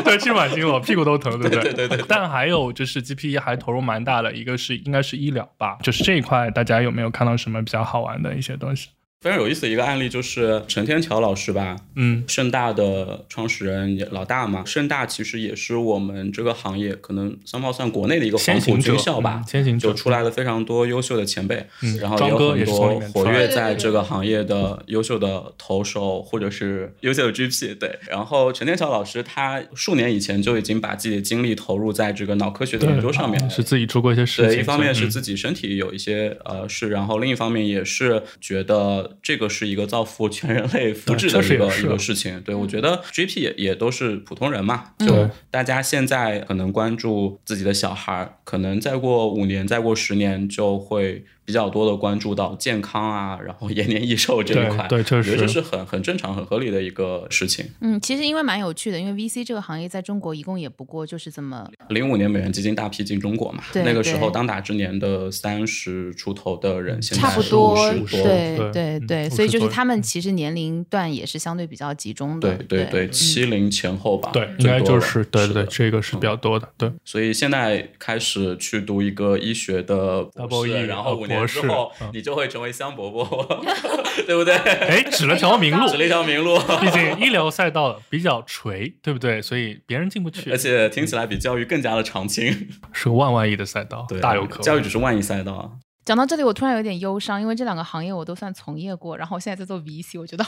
[0.04, 1.72] 对，其实蛮辛苦，屁股都疼，对不对？
[1.72, 2.04] 对对对。
[2.08, 8.88] 但还有就是 GPE 还投入蛮大的，一个是应该是医疗吧，就是这一块大家有没有看到什么比较好玩的一些东西？
[9.20, 39.07] 非常有意思的一个案例就是陈天桥老师吧，嗯，盛大的创始人也老大嘛，盛大其实也是我们这个行业可能三炮算国内的一个黄埔军校吧，先行就出来了非常多优秀的前辈，嗯，然后也有很多活跃在这个行业的优秀的投手或者是优秀的 GP，对，然后陈天桥老师他数年以前就已经把自己的精力投入在这个脑科学的研究上面，是自己出过一些事情，对，一方面是自己身体有一些呃事，然后另一方面也是觉得。
[39.22, 51.24] 这个是一个造福全人类福祉的一个一个事情，对我觉得 GP 也也都是普通人嘛，就大家现在可能关注自己的小孩，可能再过五年、再过十年就会。
[51.48, 57.64] 比较多的关注到健康啊，然后延年益寿这一块，对，确实，这是很很正常、很合理的一个事情。
[57.80, 67.74] 嗯，其实因为蛮有趣的，因为 VC 这个行业在中国一共也不过就是这么零五年美元基金大批进中国嘛，那个时候当打之年的三十出头的人，现在差不多，
[68.10, 76.92] 对对对，所以就是他们其实年龄段也是相对比较集中的，对对对，七零前后吧，对，应该就是对对对，这个是比较多的，对。
[77.06, 81.37] 所以现在开始去读一个医学的博士，然后五年。
[81.46, 83.46] 之后，你就会成为香饽饽，
[84.26, 84.54] 对不对？
[84.54, 86.58] 哎，指了条明路， 指了一条明路。
[86.80, 89.40] 毕竟医疗赛道比较垂，对不对？
[89.42, 94.62] 所以别人进不去，而且听起来比教育更加的长青，是个万万亿的赛道，大有可能。
[94.62, 95.78] 教育只是万亿赛道。
[96.08, 100.46] 讲到这里，我突然有点忧伤，因为这两个行业我都算从业过，然后我现在在做 VC，我觉得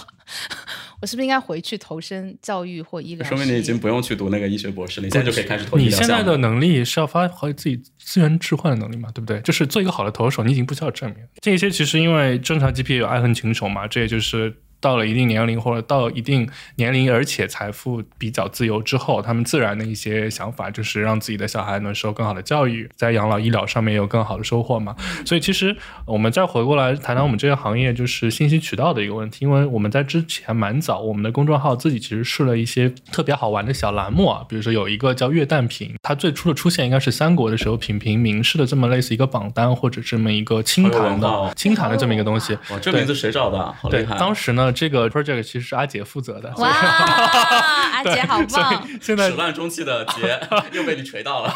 [1.02, 3.28] 我是不是应该回去投身教育或医疗？
[3.28, 5.76] 说明你已经不用去读那个医学博士了，你现在就可以开始投。
[5.76, 9.10] 你现在的能力是要发挥自己资源置换的能力嘛？
[9.12, 9.38] 对不对？
[9.42, 11.18] 就是做一个好的投手，你已经不需要证明。
[11.42, 14.56] 这些其实因为正常 GP 有爱恨情仇嘛，这也就是。
[14.80, 24.96] 到了一定年龄或者到一定年龄，而且财富比较自由之后，他们自然的一些想法就是让自己的小孩能受更好的教育，在养老医疗上面有更好的收获嘛。
[25.26, 25.76] 所以其实
[26.06, 42.54] 我们再回过来谈谈我们这个行业就是信息渠道的一个问题，因为我们在之前蛮早，我们的公众号自己其实试了一些特别好玩的小栏目啊，比如说有一个叫月旦评，它最初的出现应该是三国的时候品评名士的这么类似一个榜单或者这么一个清谈的清谈的这么一个东西。
[42.70, 43.74] 哇，这名字谁找的？
[43.90, 44.69] 对，当时呢。
[44.72, 46.52] 这个 project 其实是阿杰负责的。
[46.56, 48.88] 哇，阿杰好 棒！
[49.00, 50.40] 现在始乱终弃的杰
[50.72, 51.52] 又被你锤到了，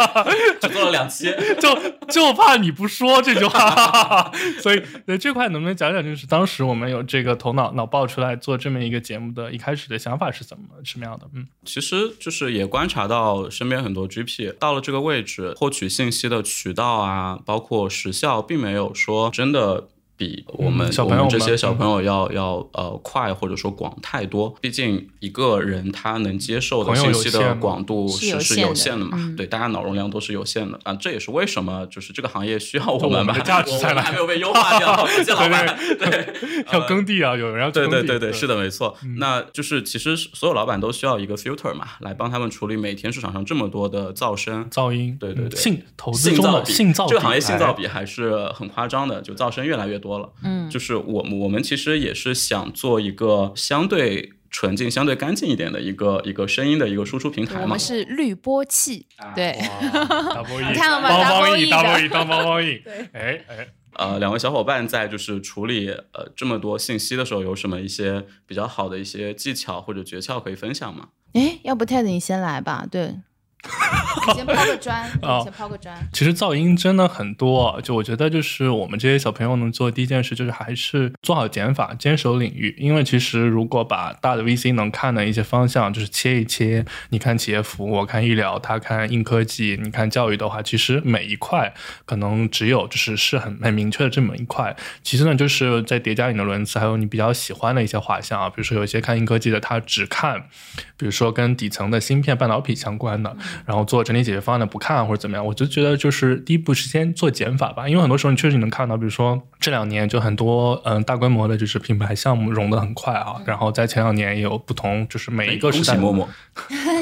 [0.60, 1.76] 只做了两期，就
[2.08, 4.30] 就怕你不说这句话。
[4.60, 4.82] 所以，
[5.18, 11.26] 这块能不能讲讲，就是当时我们有这个头脑脑爆出来做这么一个节目的一开始的想法是怎么什么样的？
[11.34, 19.88] 嗯，其实就是也观察到身边很多 GP 到了这个位置，获取信息的渠道啊，包括时效，并没有说真的。
[20.24, 30.78] 比我们我们这些小朋友要要呃快或者说广太多，毕竟一个人他能接受的信息的广度是是有限的嘛，对，大家脑容量都是有限的。
[30.84, 36.34] 啊，这也是为什么就是这个行业需要我们吧，价值在还没有被优化掉， 谢谢老板，对，
[36.72, 57.62] 要耕地啊，有人要对对对对，是的，没错，那就是其实所有老板都需要一个 filter 嘛，来帮他们处理每天市场上这么多的噪声、噪音，对对对，性投资中的性噪，这个行业性噪比还是很夸张的，就噪声越来越多了，嗯，就是我我们其实也是想做一个相对纯净、相对干净一点的一个一个声音的一个输出平台嘛。
[57.62, 59.58] 我们是滤波器，对，
[60.68, 61.08] 你看了吗？
[61.08, 62.78] 当帮一，当帮一，当帮一。
[62.78, 71.08] 对，哎哎， 呃，两位小伙伴在就是处理呃这么多信息的时候，有什么一些比较好的一些技巧或者诀窍可以分享吗？
[71.32, 73.16] 哎，要不 Ted 你先来吧，对。
[74.34, 75.10] 先抛个砖，
[75.42, 75.94] 先抛个砖。
[76.12, 82.74] 其实噪音真的很多，就我觉得，就是我们这些小朋友能做的第一件事，就是还是做好减法，坚守领域。
[82.78, 94.74] 因为其实如果把大的 VC 能看的一些方向，就是切一切，你看企业服务，我看医疗，他看硬科技，你看教育的话，其实每一块可能只有就是是很很明确的这么一块。
[95.02, 100.48] 其次呢，就是在叠加你的轮次，还有你比较喜欢的一些画像啊，比如说有一些看硬科技的，他只看，
[100.96, 103.36] 比如说跟底层的芯片、半导体相关的。
[103.66, 115.96] 然后做整体解决方案的不看或者怎么样，我就觉得就是第一步是先做减法吧，因为很多时候你确实你能看到，比如说这两年就很多嗯大规模的就是品牌项目融的很快啊，然后在前两年也有不同，就是每一个时代。
[115.96, 116.28] 默默，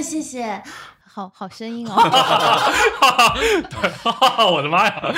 [0.02, 0.62] 谢谢。
[1.14, 1.94] 好好声音哦！
[3.68, 3.90] 对，
[4.50, 5.14] 我的妈呀！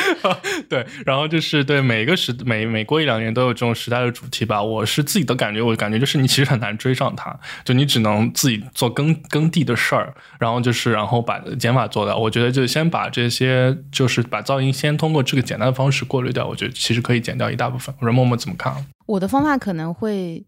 [0.69, 4.61] 对，然后就是对每个时每每过一两年都有这种时代的主题吧。
[4.61, 12.17] 我是自己的感觉，我感觉就是你其实很难追上它，就你只能自己做耕耕地的事儿，然后就是然后把减法做到。
[12.17, 16.45] 我觉得就先把这些就是把噪音先通过这个简单的方式过滤掉。
[16.45, 17.95] 我觉得其实可以减掉一大部分。
[18.01, 18.75] 我说默默怎么看？
[19.07, 20.45] 我的方法可能会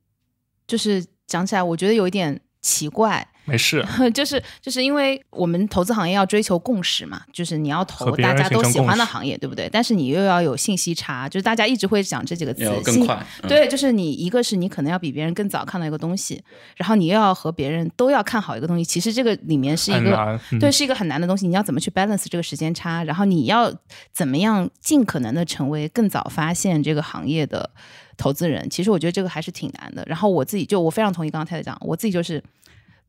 [0.67, 2.41] 就是讲起来，我觉得有一点。
[2.67, 3.25] 奇怪。
[3.49, 9.69] 没事， 就是就是因为我们投资行业要追求共识嘛，就是你要投大家都喜欢的行业，对不对？
[9.71, 13.25] 但是你又要有信息差，就是大家一直会讲这几个词，更快。
[13.47, 16.43] 对，就是你一个是你可能要比别人更早看到一个东西，
[16.75, 21.47] 然后你又要和别人都要看好一个东西，其实这个里面是一个对，是一个很难的东西。
[21.47, 23.05] 你要怎么去 balance 这个时间差？
[23.05, 23.73] 然后你要
[24.12, 27.71] 怎么样尽可能的成为更早发现这个行业的
[28.17, 28.69] 投资人？
[28.71, 30.05] 其实我觉得这个还是挺难的。
[30.07, 32.43] 然后我自己就我非常同意刚刚太太讲，我自己就是。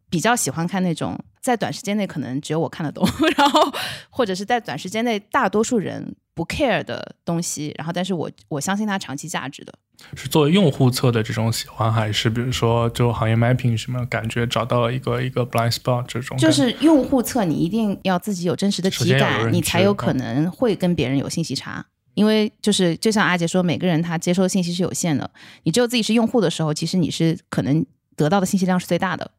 [0.10, 3.06] 比较喜欢看那种在短时间内可能只有我看得懂，
[3.36, 3.62] 然后
[4.10, 9.74] 或者是在短时间内大多数人不 care 的东西，然后但是我我相信它长期价值的。
[10.16, 16.38] 是作为用户侧的这种喜欢，还是比如说就行业 mapping 什么感觉找到了一个一个 blind spot 这种？
[16.38, 21.86] 就是用户侧，你一定要自己有真实的体感，你才有可能会跟别人有信息差。
[22.18, 25.30] 因为就是就像阿杰说，每个人他接收的信息是有限的，
[25.62, 29.30] 你只有自己是用户的时候，其实你是可能得到的信息量是最大的。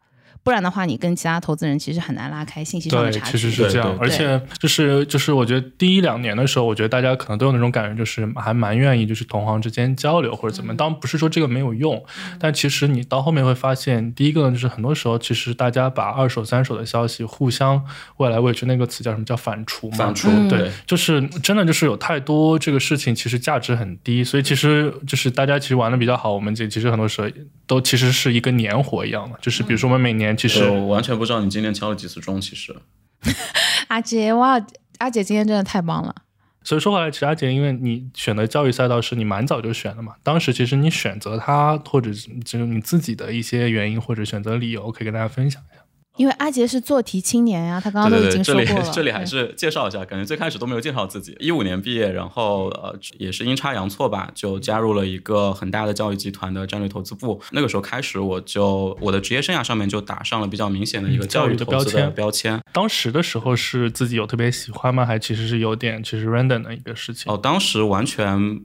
[0.48, 3.32] 不然的话，你跟其他投资人其实很难拉开信息上的差距。
[3.32, 3.94] 对，其实是这样。
[4.00, 10.74] 而且就是就是，我觉得第一两年的时候，我觉得大家可能都有那种感觉，就是还蛮愿意就是同行之间交流或者怎么。
[10.74, 12.02] 当然不是说这个没有用，
[12.40, 17.84] 但其实你到后面会发现，第一个呢，就是很多时候其实大家把二手、三手的消息互相
[18.16, 19.96] 未来喂去，那个词叫什么叫反刍嘛？
[19.98, 20.48] 反刍。
[20.48, 24.24] 对，就是真的就是有太多这个事情，其实价值很低。
[24.24, 27.28] 所以其实就是大家其实玩的比较好，我们这其实很多时候
[27.66, 30.37] 都其实是一个年活一样的，就是比如说我们每年。
[30.38, 32.40] 其实我完全不知道你今天敲了几次钟。
[32.40, 32.74] 其实，
[33.88, 34.58] 阿杰哇，
[34.98, 36.14] 阿杰今天真的太棒了。
[36.62, 42.10] 所以说回来，其实阿杰，因为你选的教育赛道是你蛮早就选的嘛，当时其实你选择它，或者
[42.44, 45.82] 就是你自己的一些原因或者选择理由，可以跟大家分享一下。
[46.18, 48.66] 因为阿杰是做题青年呀，他刚刚都已经说过了。
[48.66, 51.34] 这里这里还是介绍一下，感觉最开始都没有介绍自己。
[51.40, 57.40] 一五年毕业，然后呃也是阴差阳错吧，就加入了一个很大的教育集团的战略投资部。
[57.52, 62.12] 那个时候开始，我就我的职业生涯上面就打上了比较明显的一个教育的标签。
[62.12, 62.60] 标签。
[62.72, 65.06] 当时的时候是自己有特别喜欢吗？
[65.06, 67.32] 还其实是有点其实 random 的一个事情？
[67.32, 68.60] 哦，当时完全。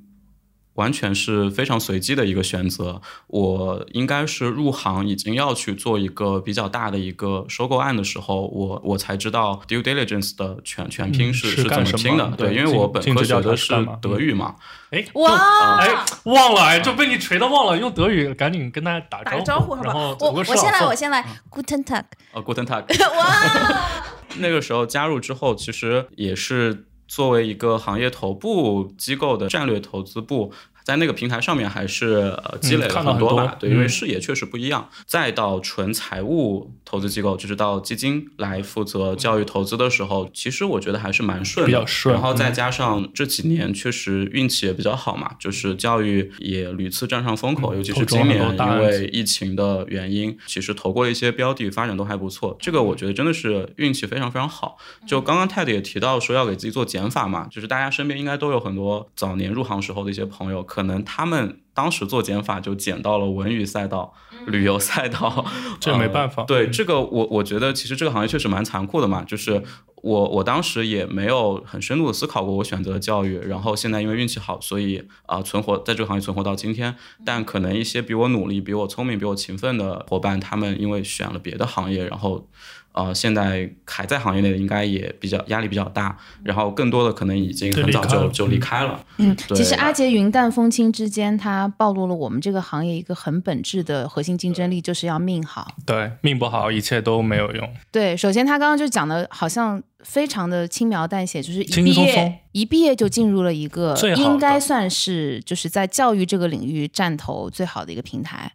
[0.75, 3.01] 完全是非常随机的一个选择。
[3.27, 12.31] 我应该是入行已经要去做一个比较大的一个收购案的时候，我我才知道 due diligence 的全全拼是是怎么拼的。
[12.37, 14.55] 对，因为我本科学的是德语嘛。
[14.91, 15.77] 哎，哇！
[15.79, 15.89] 哎，
[16.25, 17.77] 忘了，哎，就被你锤的忘了。
[17.77, 19.93] 用德语赶紧跟大家打个招呼，好吧？
[20.19, 21.25] 我我先来，我先来。
[21.49, 22.03] Guten Tag。
[22.31, 22.83] 哦，Guten Tag。
[23.17, 23.89] 哇！
[24.37, 26.85] 那个时候加入之后，其实也是。
[27.13, 30.51] 作为一个行业头部机构的战略投资部。
[30.83, 34.89] 在那个平台上面还是呃积累了很多吧，对，因为视野确实不一样。
[35.05, 42.13] 再到纯财务投资机构，就是到基金来负责教育投资的时候，其实我觉得还是蛮顺，比较顺。
[42.13, 52.57] 然后再加上这几年确实运气也比较好嘛，就是教育也屡次站上风口，尤其是今年因为疫情的原因，其实投过一些标的，发展都还不错。
[52.59, 54.77] 这个我觉得真的是运气非常非常好。
[55.07, 60.61] 就刚刚泰迪也提到说要给自己做减法嘛，就是大家身边应该都有很多早年入行时候的一些朋友。
[60.73, 64.11] 可能他们当时做减法就减到了文娱赛道、
[64.47, 65.45] 旅游赛道，
[65.79, 66.41] 这没办法。
[66.45, 69.23] 对这个，我我觉得其实这个行业确实蛮残酷的嘛。
[69.23, 69.61] 就是
[69.97, 76.95] 我我当时也没有很深度的思考过我选择教育，然后现在因为运气好，所以啊存活在这个行业存活到今天。
[77.23, 82.49] 但可能一些比我努力、比我聪明、比我勤奋的伙伴，他们因为选了别的行业，然后。
[82.93, 89.03] 呃，现在还在行业内的应该也比较压力比较大，然后更多的可能已经很早就就离开了。
[89.17, 95.75] 嗯，其实阿杰云淡风轻之间，它暴露了我们这个行业一个很本质的核心竞争力，就是要命好。
[95.85, 97.69] 对，命不好，一切都没有用。
[97.91, 108.51] 对，首先他刚刚就讲的，好像非常的轻描淡写，就是一毕业一毕业就进入了一个应该算是就是在教育这个领域站头最好的一个平台。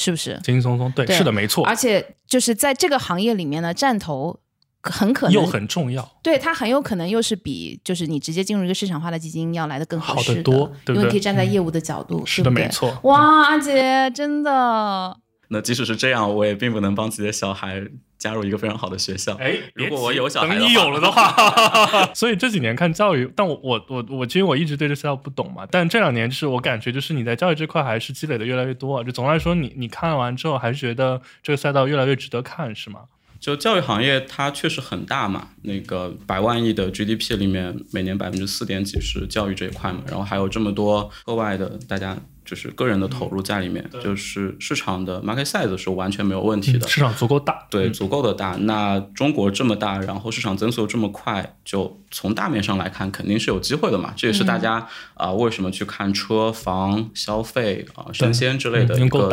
[0.00, 0.88] 是不是轻轻松松？
[0.92, 1.66] 对，是的，没错。
[1.66, 4.38] 而且就是在这个行业里面呢，站头
[4.80, 6.08] 很可能又很重要。
[6.22, 12.24] 对，它很有可能又是比就是你直接进入一个市场化的基金要来的更好的多，因为可以站在业务的角度。
[12.24, 12.96] 是的，没错。
[13.02, 15.16] 哇，阿姐真的。
[15.48, 17.86] 那即使是这样，我也并不能帮自己的小孩。
[18.18, 21.32] 加入一个非常好的学校，哎， 如果我有小孩，等你有了的话，
[22.12, 33.02] 所以这几年看教育，但我我我我其实我一直对这赛道不懂嘛，但这两年就是我感觉就是你在教育这块还是积累的越来越多，就总的来说，你你看完之后还是觉得这个赛道越来越值得看，是吗？
[33.38, 42.16] 就教育行业它确实很大嘛，那个百万亿的 GDP 里面，每年百分之四点几是教育这一块嘛，然后还有这么多额外的大家。
[42.48, 48.56] 就是个人的投入在里面，就是市场的 market size 是完全没有问题的，市场足够大，对，足够的大。
[48.60, 54.14] 那中国这么大，然后市场增速这么快，就从大面上来看，肯定是有机会的嘛。
[54.16, 59.28] 这也是大家啊为什么去看车房、消费啊、生鲜之类的一个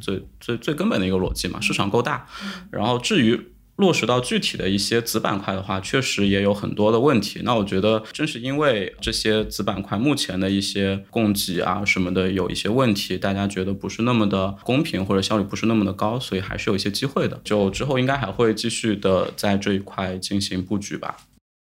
[0.00, 1.60] 最最最根本的一个逻辑嘛。
[1.60, 2.24] 市场够大，
[2.70, 3.48] 然后至于。
[3.80, 7.40] 落实到具体的一些子板块的话，确实也有很多的问题。
[7.42, 17.40] 那我觉得，正是因为这些子板块目前的一些供给啊什么的有一些问题，大家觉得不是那么的公平或者效率不是那么的高，所以还是有一些机会的。
[17.42, 21.16] 就之后应该还会继续的在这一块进行布局吧。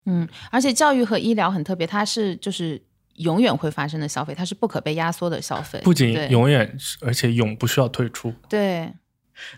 [0.06, 2.80] 嗯，而且教育和医疗很特别，它是就是
[3.16, 8.32] 永远会发生的消费，它是不可被压缩的消费，不仅永远，而且永不需要退出。
[8.48, 8.90] 对。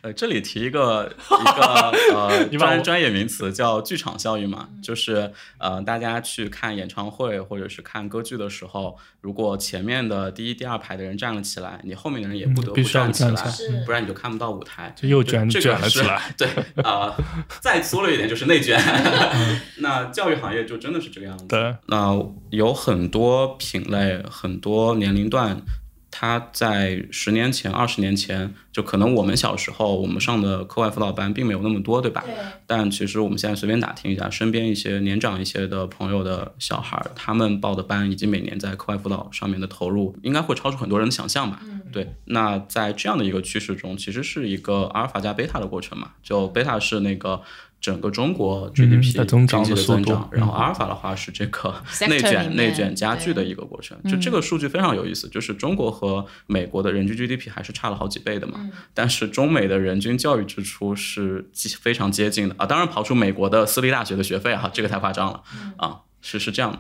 [0.03, 13.45] 呃，这里提一个一个 呃专专业名词叫剧场效应嘛，就是呃大家去看演唱会或者是看歌剧的时候，如果前面的第一、第二排的人站了起来，你后面的人也不得不站起来，
[13.87, 16.35] 不然你就看不到舞台，就又卷卷了起来。
[16.37, 16.49] 对
[16.83, 17.15] 啊，
[17.61, 18.79] 再粗了一点就是内卷。
[19.79, 21.47] 那教育行业就真的是这个样子。
[21.47, 22.15] 对，那
[22.51, 25.61] 有很多品类，很多年龄段。
[26.21, 32.25] 他在十年前、二十年前，就可能我们小时候，我们上的课外辅导班并没有那么多，对吧？
[32.27, 32.35] 对。
[32.67, 41.61] 但其实我们现在随便打听一下，身边一些年长一些的朋友的小孩，他们报的班以及每年在课外辅导上面的投入，应该会超出很多人的想象吧？
[41.63, 41.83] 嗯。
[41.93, 42.13] 对。
[42.25, 46.11] 那在这样的一个趋势中，其实是一个阿尔法加贝塔的过程嘛？
[46.21, 47.41] 就贝塔是那个。
[47.81, 51.75] 整个中国 GDP 经济的增长，然后阿尔法的话是这个
[52.09, 53.97] 内卷内卷加剧的一个过程。
[54.05, 58.69] 就这个数据非常有意思，就是中国和美国的人均 GDP 还是差了好几倍的嘛。
[58.93, 61.49] 但是中美的人均教育支出是
[61.81, 62.67] 非常接近的啊。
[62.67, 65.43] 当然刨出美国的私立大学的学费哈，这个太夸张了
[65.77, 66.79] 啊，是是这样的。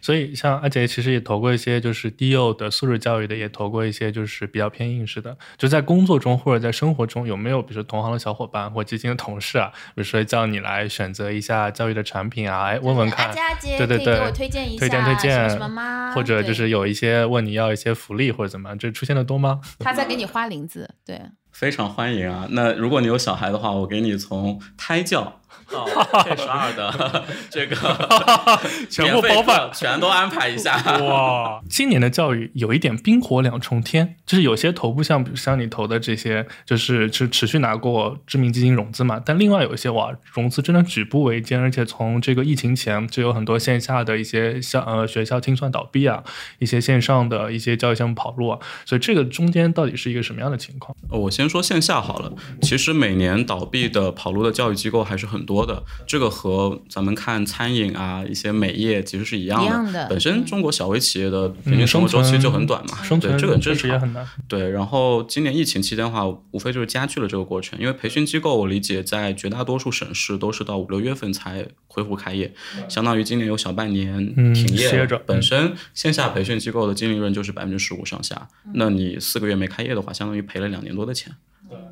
[0.00, 5.36] 所以，像阿杰其实也投过一些就是低幼的素质教育的，也投过一些就是比较偏应试的。
[5.56, 13.34] 就在工作中或者在生活中，有没有比如说同行的小伙伴或基金的同事啊，比如说叫你来选择一下教育的产品啊，哎，问问看，
[13.76, 16.12] 对对对，给我推荐一下，推荐推荐什么吗？
[16.14, 19.60] 或者就是有一些问你要一些福利或者怎么样，这出现的多吗？
[19.78, 21.20] 他在给你花零子，对，
[21.52, 22.46] 非常欢迎啊。
[22.50, 25.34] 那如果你有小孩的话，我给你从胎教。
[25.70, 27.76] 到 K 十二的 这个
[28.88, 30.74] 全部包办，全都安排一下。
[31.00, 39.20] 哇，今年的教育有一点冰火两重天，就是有些头部像，比如像你投的这些，就是是持续拿过知名基金融资嘛。
[39.22, 46.24] 但另外有一些哇，融资真的举步维艰，而且从这个疫情前就有很多线下的一些像呃学校清算倒闭啊，
[46.60, 48.58] 一些线上的一些教育项目跑路啊。
[48.86, 50.96] 所以这个中间到底是一个什么样的情况？
[51.10, 52.32] 我先说线下好了。
[52.60, 55.68] 其实每年倒闭的跑路的教育机构还是很多。
[55.68, 64.26] 的这个和咱们看餐饮啊一些美业其实是一样的，本身中国小微企业的平均生活周期就很短嘛，对这个很正常。
[64.48, 72.54] 对，然后今年疫情期间的话，无非就是加剧了这个过程，因为培训机构我理解在绝大多数省市都是到五六月份才恢复开业，
[72.88, 75.06] 相当于今年有小半年停业。
[75.26, 81.27] 本身线下培训机构的净利润就是百分之十五上下，那你四个月没开业的话，相当于赔了两年多的钱。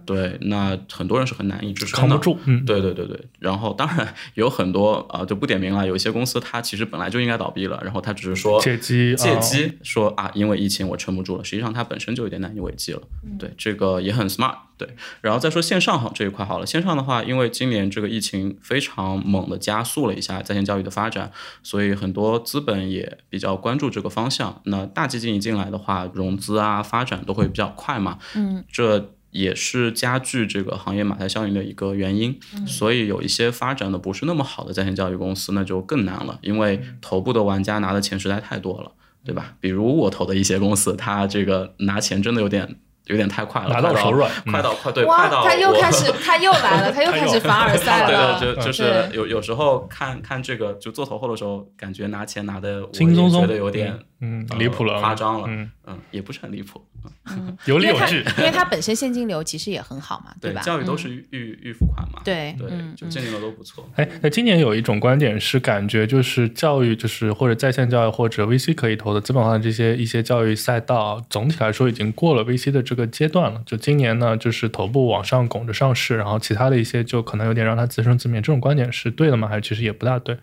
[0.05, 2.39] 对，那很多人是很难以支撑的，扛不住。
[2.45, 3.21] 嗯，对对对对。
[3.41, 5.87] 然后当然有很多啊，就不点名了。
[5.87, 11.43] 有一些公司它其实本来就应该倒闭了，然后它只是说借机借机说啊，因为疫情我撑不住了。
[11.43, 13.03] 实际上它本身就有点难以为继了。
[13.39, 14.55] 对，这个也很 smart。
[14.79, 14.87] 对，
[15.23, 16.67] 然后再说线上好这一块好了。
[16.67, 24.61] 线上的话，因为今年这个疫情非常猛的加速了一下在线教育的发展，所以很多资本也比较关注这个方向。
[24.67, 28.19] 那大基金一进来的话，融资啊发展都会比较快嘛。
[28.37, 29.11] 嗯，这。
[29.37, 38.91] 也是加剧这个行业马太效应的一个原因，所以有一些发展的不是那么好的在线教育公司，那就更难了，因为头部的玩家拿的钱实在太多了，
[39.25, 39.55] 对吧？
[39.61, 42.77] 比如我投的一些公司，它这个拿钱真的有点。
[43.07, 48.37] 有点太快了，拿到手软， 快到快对，快到他又开始，他又来了，他又开始 凡尔赛了。
[48.41, 56.85] 对对，就就是有有时候看看这个，就做投后的时候，感觉拿钱拿的轻松松，觉得有点嗯离谱了，夸张了，嗯嗯，也不是很离谱，
[57.31, 60.61] 嗯， 有理有据，因为它本身现金流其实也很好嘛，对吧？
[60.61, 63.89] 教育都是预预付款嘛，对对，就现金流都不错。
[63.95, 73.77] 哎，那今年有一种观点是，感觉就是教育，就是或者在线教育或者 VC 可以投的，资本上这些一些教育赛道，总体来说已经过了 VC 的这个阶段了，就。
[73.87, 78.41] 今年呢，就是头部往上拱着上市，然后其他的一些就可能有点让它自生自灭。
[78.41, 79.47] 这种观点是对的吗？
[79.47, 80.37] 还是其实也不大对？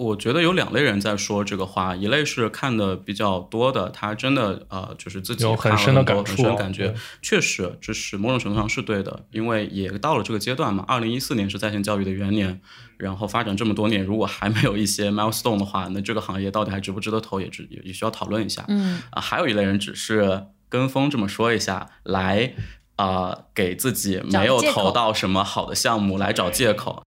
[0.00, 10.84] 我觉得有两类人在说这个话，一类是看的比较多的，他真的呃，就是自己有很深的感触，感觉确实就是某种程度上是对的，因为也到了这个阶段嘛。
[10.88, 12.60] 二零一四年是在线教育的元年，
[12.96, 18.64] 然后发展这么多年，如果还没有一些 milestone 的话，那这个行业到底还值不值得投，也值也也需要讨论一下。
[18.68, 20.46] 嗯啊，还有一类人只是。
[20.70, 22.54] 跟风这么说一下，来
[22.94, 27.02] 啊给自己没有投到什么好的项目来找借口。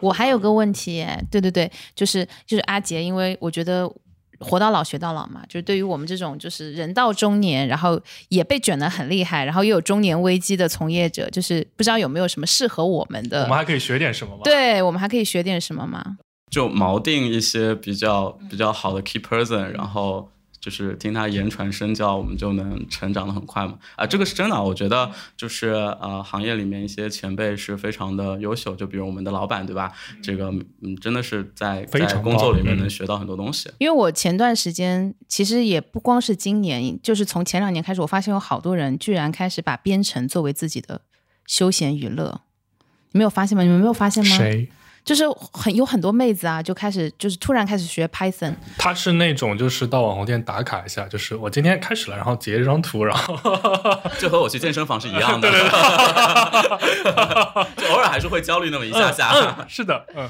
[0.00, 3.90] 我还有个问题，对对对，就是就是阿杰，因为我觉得
[4.38, 13.42] 活到老学到老嘛，就是对于我们这种就是人到中年，然后也被卷得很厉害，然后又有中年危机的从业者，就是不知道有没有什么适合我们的？
[13.44, 14.42] 我们还可以学点什么吗？
[14.44, 16.18] 对我们还可以学点什么吗？
[16.50, 20.28] 就锚定一些比较比较好的 key person，然后。
[20.60, 23.78] 就是听他言传身教，我们就能成长的很快嘛？
[23.96, 24.62] 啊，这个是真的。
[24.62, 29.90] 我觉得就是呃，行业里面一些前辈是非常的优秀，就比如我们的老板，对吧？
[30.22, 30.52] 这个
[30.82, 33.70] 嗯，真的是在在工作里面能学到很多东西。
[33.78, 41.00] 因为我前段时间其实也不光是今年，就是从前两年开始，我发现有好多人居然开始把编程作为自己的
[41.46, 42.42] 休闲娱乐。
[43.12, 43.64] 你没有发现吗？
[43.64, 44.36] 你们没有发现吗？
[44.36, 44.68] 谁？
[45.04, 48.54] 就是很有很多妹子啊，就开始就是突然开始学 Python。
[48.78, 53.36] 她是那种就是到网红店打卡一下，就是我今天开始了，然后截一张图，然后
[54.18, 55.50] 就和我去健身房是一样的，
[57.76, 59.66] 就偶尔还是会焦虑那么一下下。
[59.68, 60.28] 是的，嗯，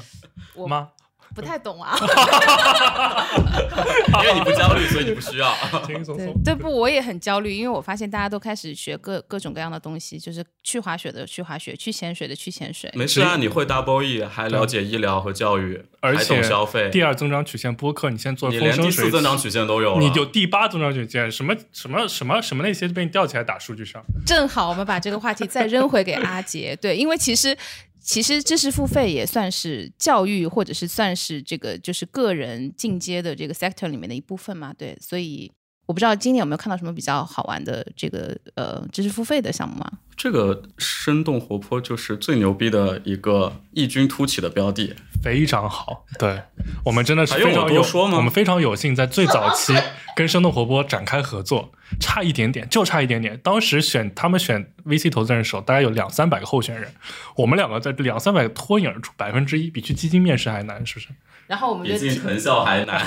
[0.55, 0.89] 我吗？
[1.33, 1.97] 不太懂啊，
[4.21, 5.53] 因为你不焦虑，所以你不需要。
[5.85, 6.33] 轻 轻松松。
[6.43, 6.69] 对不？
[6.69, 12.89] 我也很焦虑，因为我发现大家都开始学各各种各样的东西，就是去滑雪的去滑雪，去潜水的去潜水。
[12.93, 16.89] 没事啊，你会 double E，还了解医疗和教育，而且消费。
[16.91, 19.99] 第二增长曲线播客，你现在做风生水起，第四增长曲线都有了。
[19.99, 24.03] 你有第八增长曲线，什么什么什么什么那些被你吊起来打数据上。
[24.25, 27.57] 正好我们把这个话题再扔回给阿杰，对，因为其实。
[28.03, 35.51] 其实知识付费也算是教育，或者是算是这个就是个人进阶的这个 sector 里面的一部分嘛，对，所以
[35.91, 39.91] 我不知道今年有没有看到什么比较好玩的这个呃知识付费的项目吗？
[40.15, 46.41] 这个生动活泼就是最牛逼的一个异军突起的标的，非常好，对
[46.85, 47.83] 我们真的是非常有，
[48.15, 49.73] 我们非常有幸在最早期
[50.15, 51.73] 跟生动活泼展开合作。
[51.99, 53.37] 差一点点，就差一点点。
[53.43, 56.89] 当时选他们选 VC 投资人的时候，大概有两三百个候选人，
[57.35, 61.09] 我们两个在两三百个脱颖而出，百分之一，比去基金面试还难，是不是？
[61.51, 62.97] 然后我们就比藤校还难，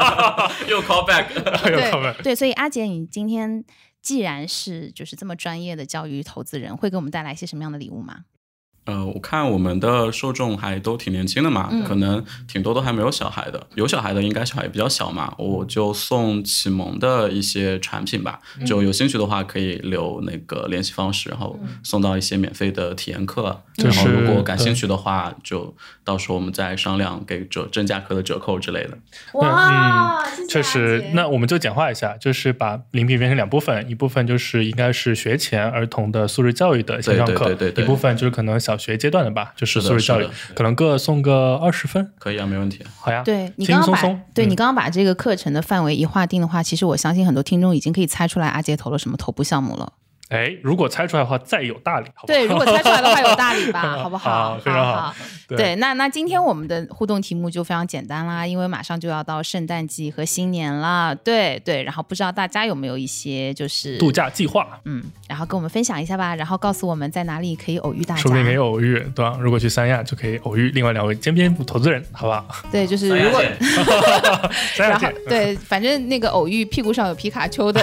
[0.66, 1.26] 又 call back，
[1.70, 2.22] 又 call back。
[2.22, 3.62] 对，所以阿杰，你今天
[4.00, 8.20] 既然是就是这么专业的教育投资人，会给我们带来一些什么样的礼物吗？
[8.84, 28.98] 呃，我看我们的受众还都挺年轻的嘛，可能挺多都还没有小孩的，有小孩的应该小孩比较小嘛，我就送启蒙的一些产品吧，就有兴趣的话可以留那个联系方式，然后送到一些免费的体验课，然后如果感兴趣的话，就到时候我们再商量给折正价课的折扣之类的。
[29.34, 38.71] 哇，确实，那我们就简化一下，就是把礼品分成两部分，一部分就是应该是学前儿童的素质教育的线上课，对对对，一部分就是可能小。
[38.76, 42.84] 小学阶段的吧，就是素质教育，可能各送个二十分，可以啊，没问题。
[42.98, 49.92] 好呀，对你刚刚把对你刚刚把这个课程的范围一划定的话，其实我相信很多听众已经可以猜出来阿杰投了什么头部项目了。
[50.32, 54.58] 哎，如果猜出来的话，再有大礼，好对，如果猜出来的话，有大礼吧， 好不好？
[54.64, 55.14] 非常好。
[55.46, 61.82] 对，那那今天我们的互动题目就非常简单啦，因为马上就要到圣诞季和新年了，对对。
[61.82, 64.66] 然后不知道大家有没有一些就是度假计划？
[64.86, 68.20] 嗯，然后跟我们分享一下吧，然后告诉我们在哪里可以偶遇大家。
[68.22, 69.36] 说不定可以偶遇，对吧？
[69.38, 72.46] 如果去三亚就可以偶遇另外两位尖边投资人，好不好？
[72.72, 73.42] 对，就是如果
[74.78, 77.82] 然后对，反正那个偶遇屁股上有皮卡丘的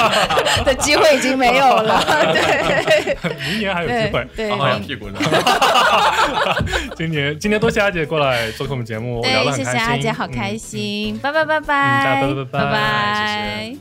[0.64, 1.81] 的机会已经没有了，
[2.32, 3.16] 对。
[3.50, 5.18] 明年还有机会，对，好养屁股呢。
[6.96, 9.72] 今年今年多谢阿姐过来做客我们节目，聊了很开心。
[9.72, 11.18] 谢谢阿姐，好开心。
[11.18, 13.76] 拜拜拜拜，拜拜拜拜。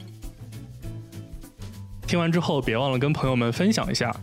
[2.08, 4.14] 听完之后，别忘了跟朋友们分享一下，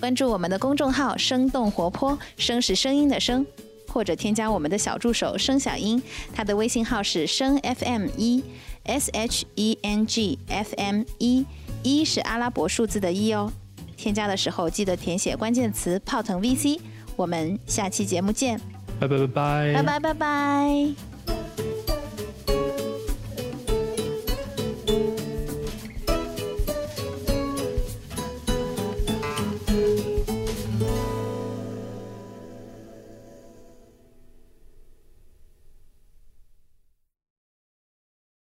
[0.00, 3.44] 关注我们的公众号“生动活泼”，声是声音的声，
[3.88, 6.02] 或者添加我们的小助手“声小英”，
[6.34, 8.42] 他的微信号是“声 FM 一
[8.84, 11.44] S H E N G F M 一”，
[11.82, 13.52] 一是阿拉伯数字的一哦。
[13.96, 16.78] 添加的时候记得填写关键词“泡腾 VC”。
[17.16, 18.60] 我们下期节目见，
[19.00, 21.15] 拜拜拜拜，拜拜拜拜。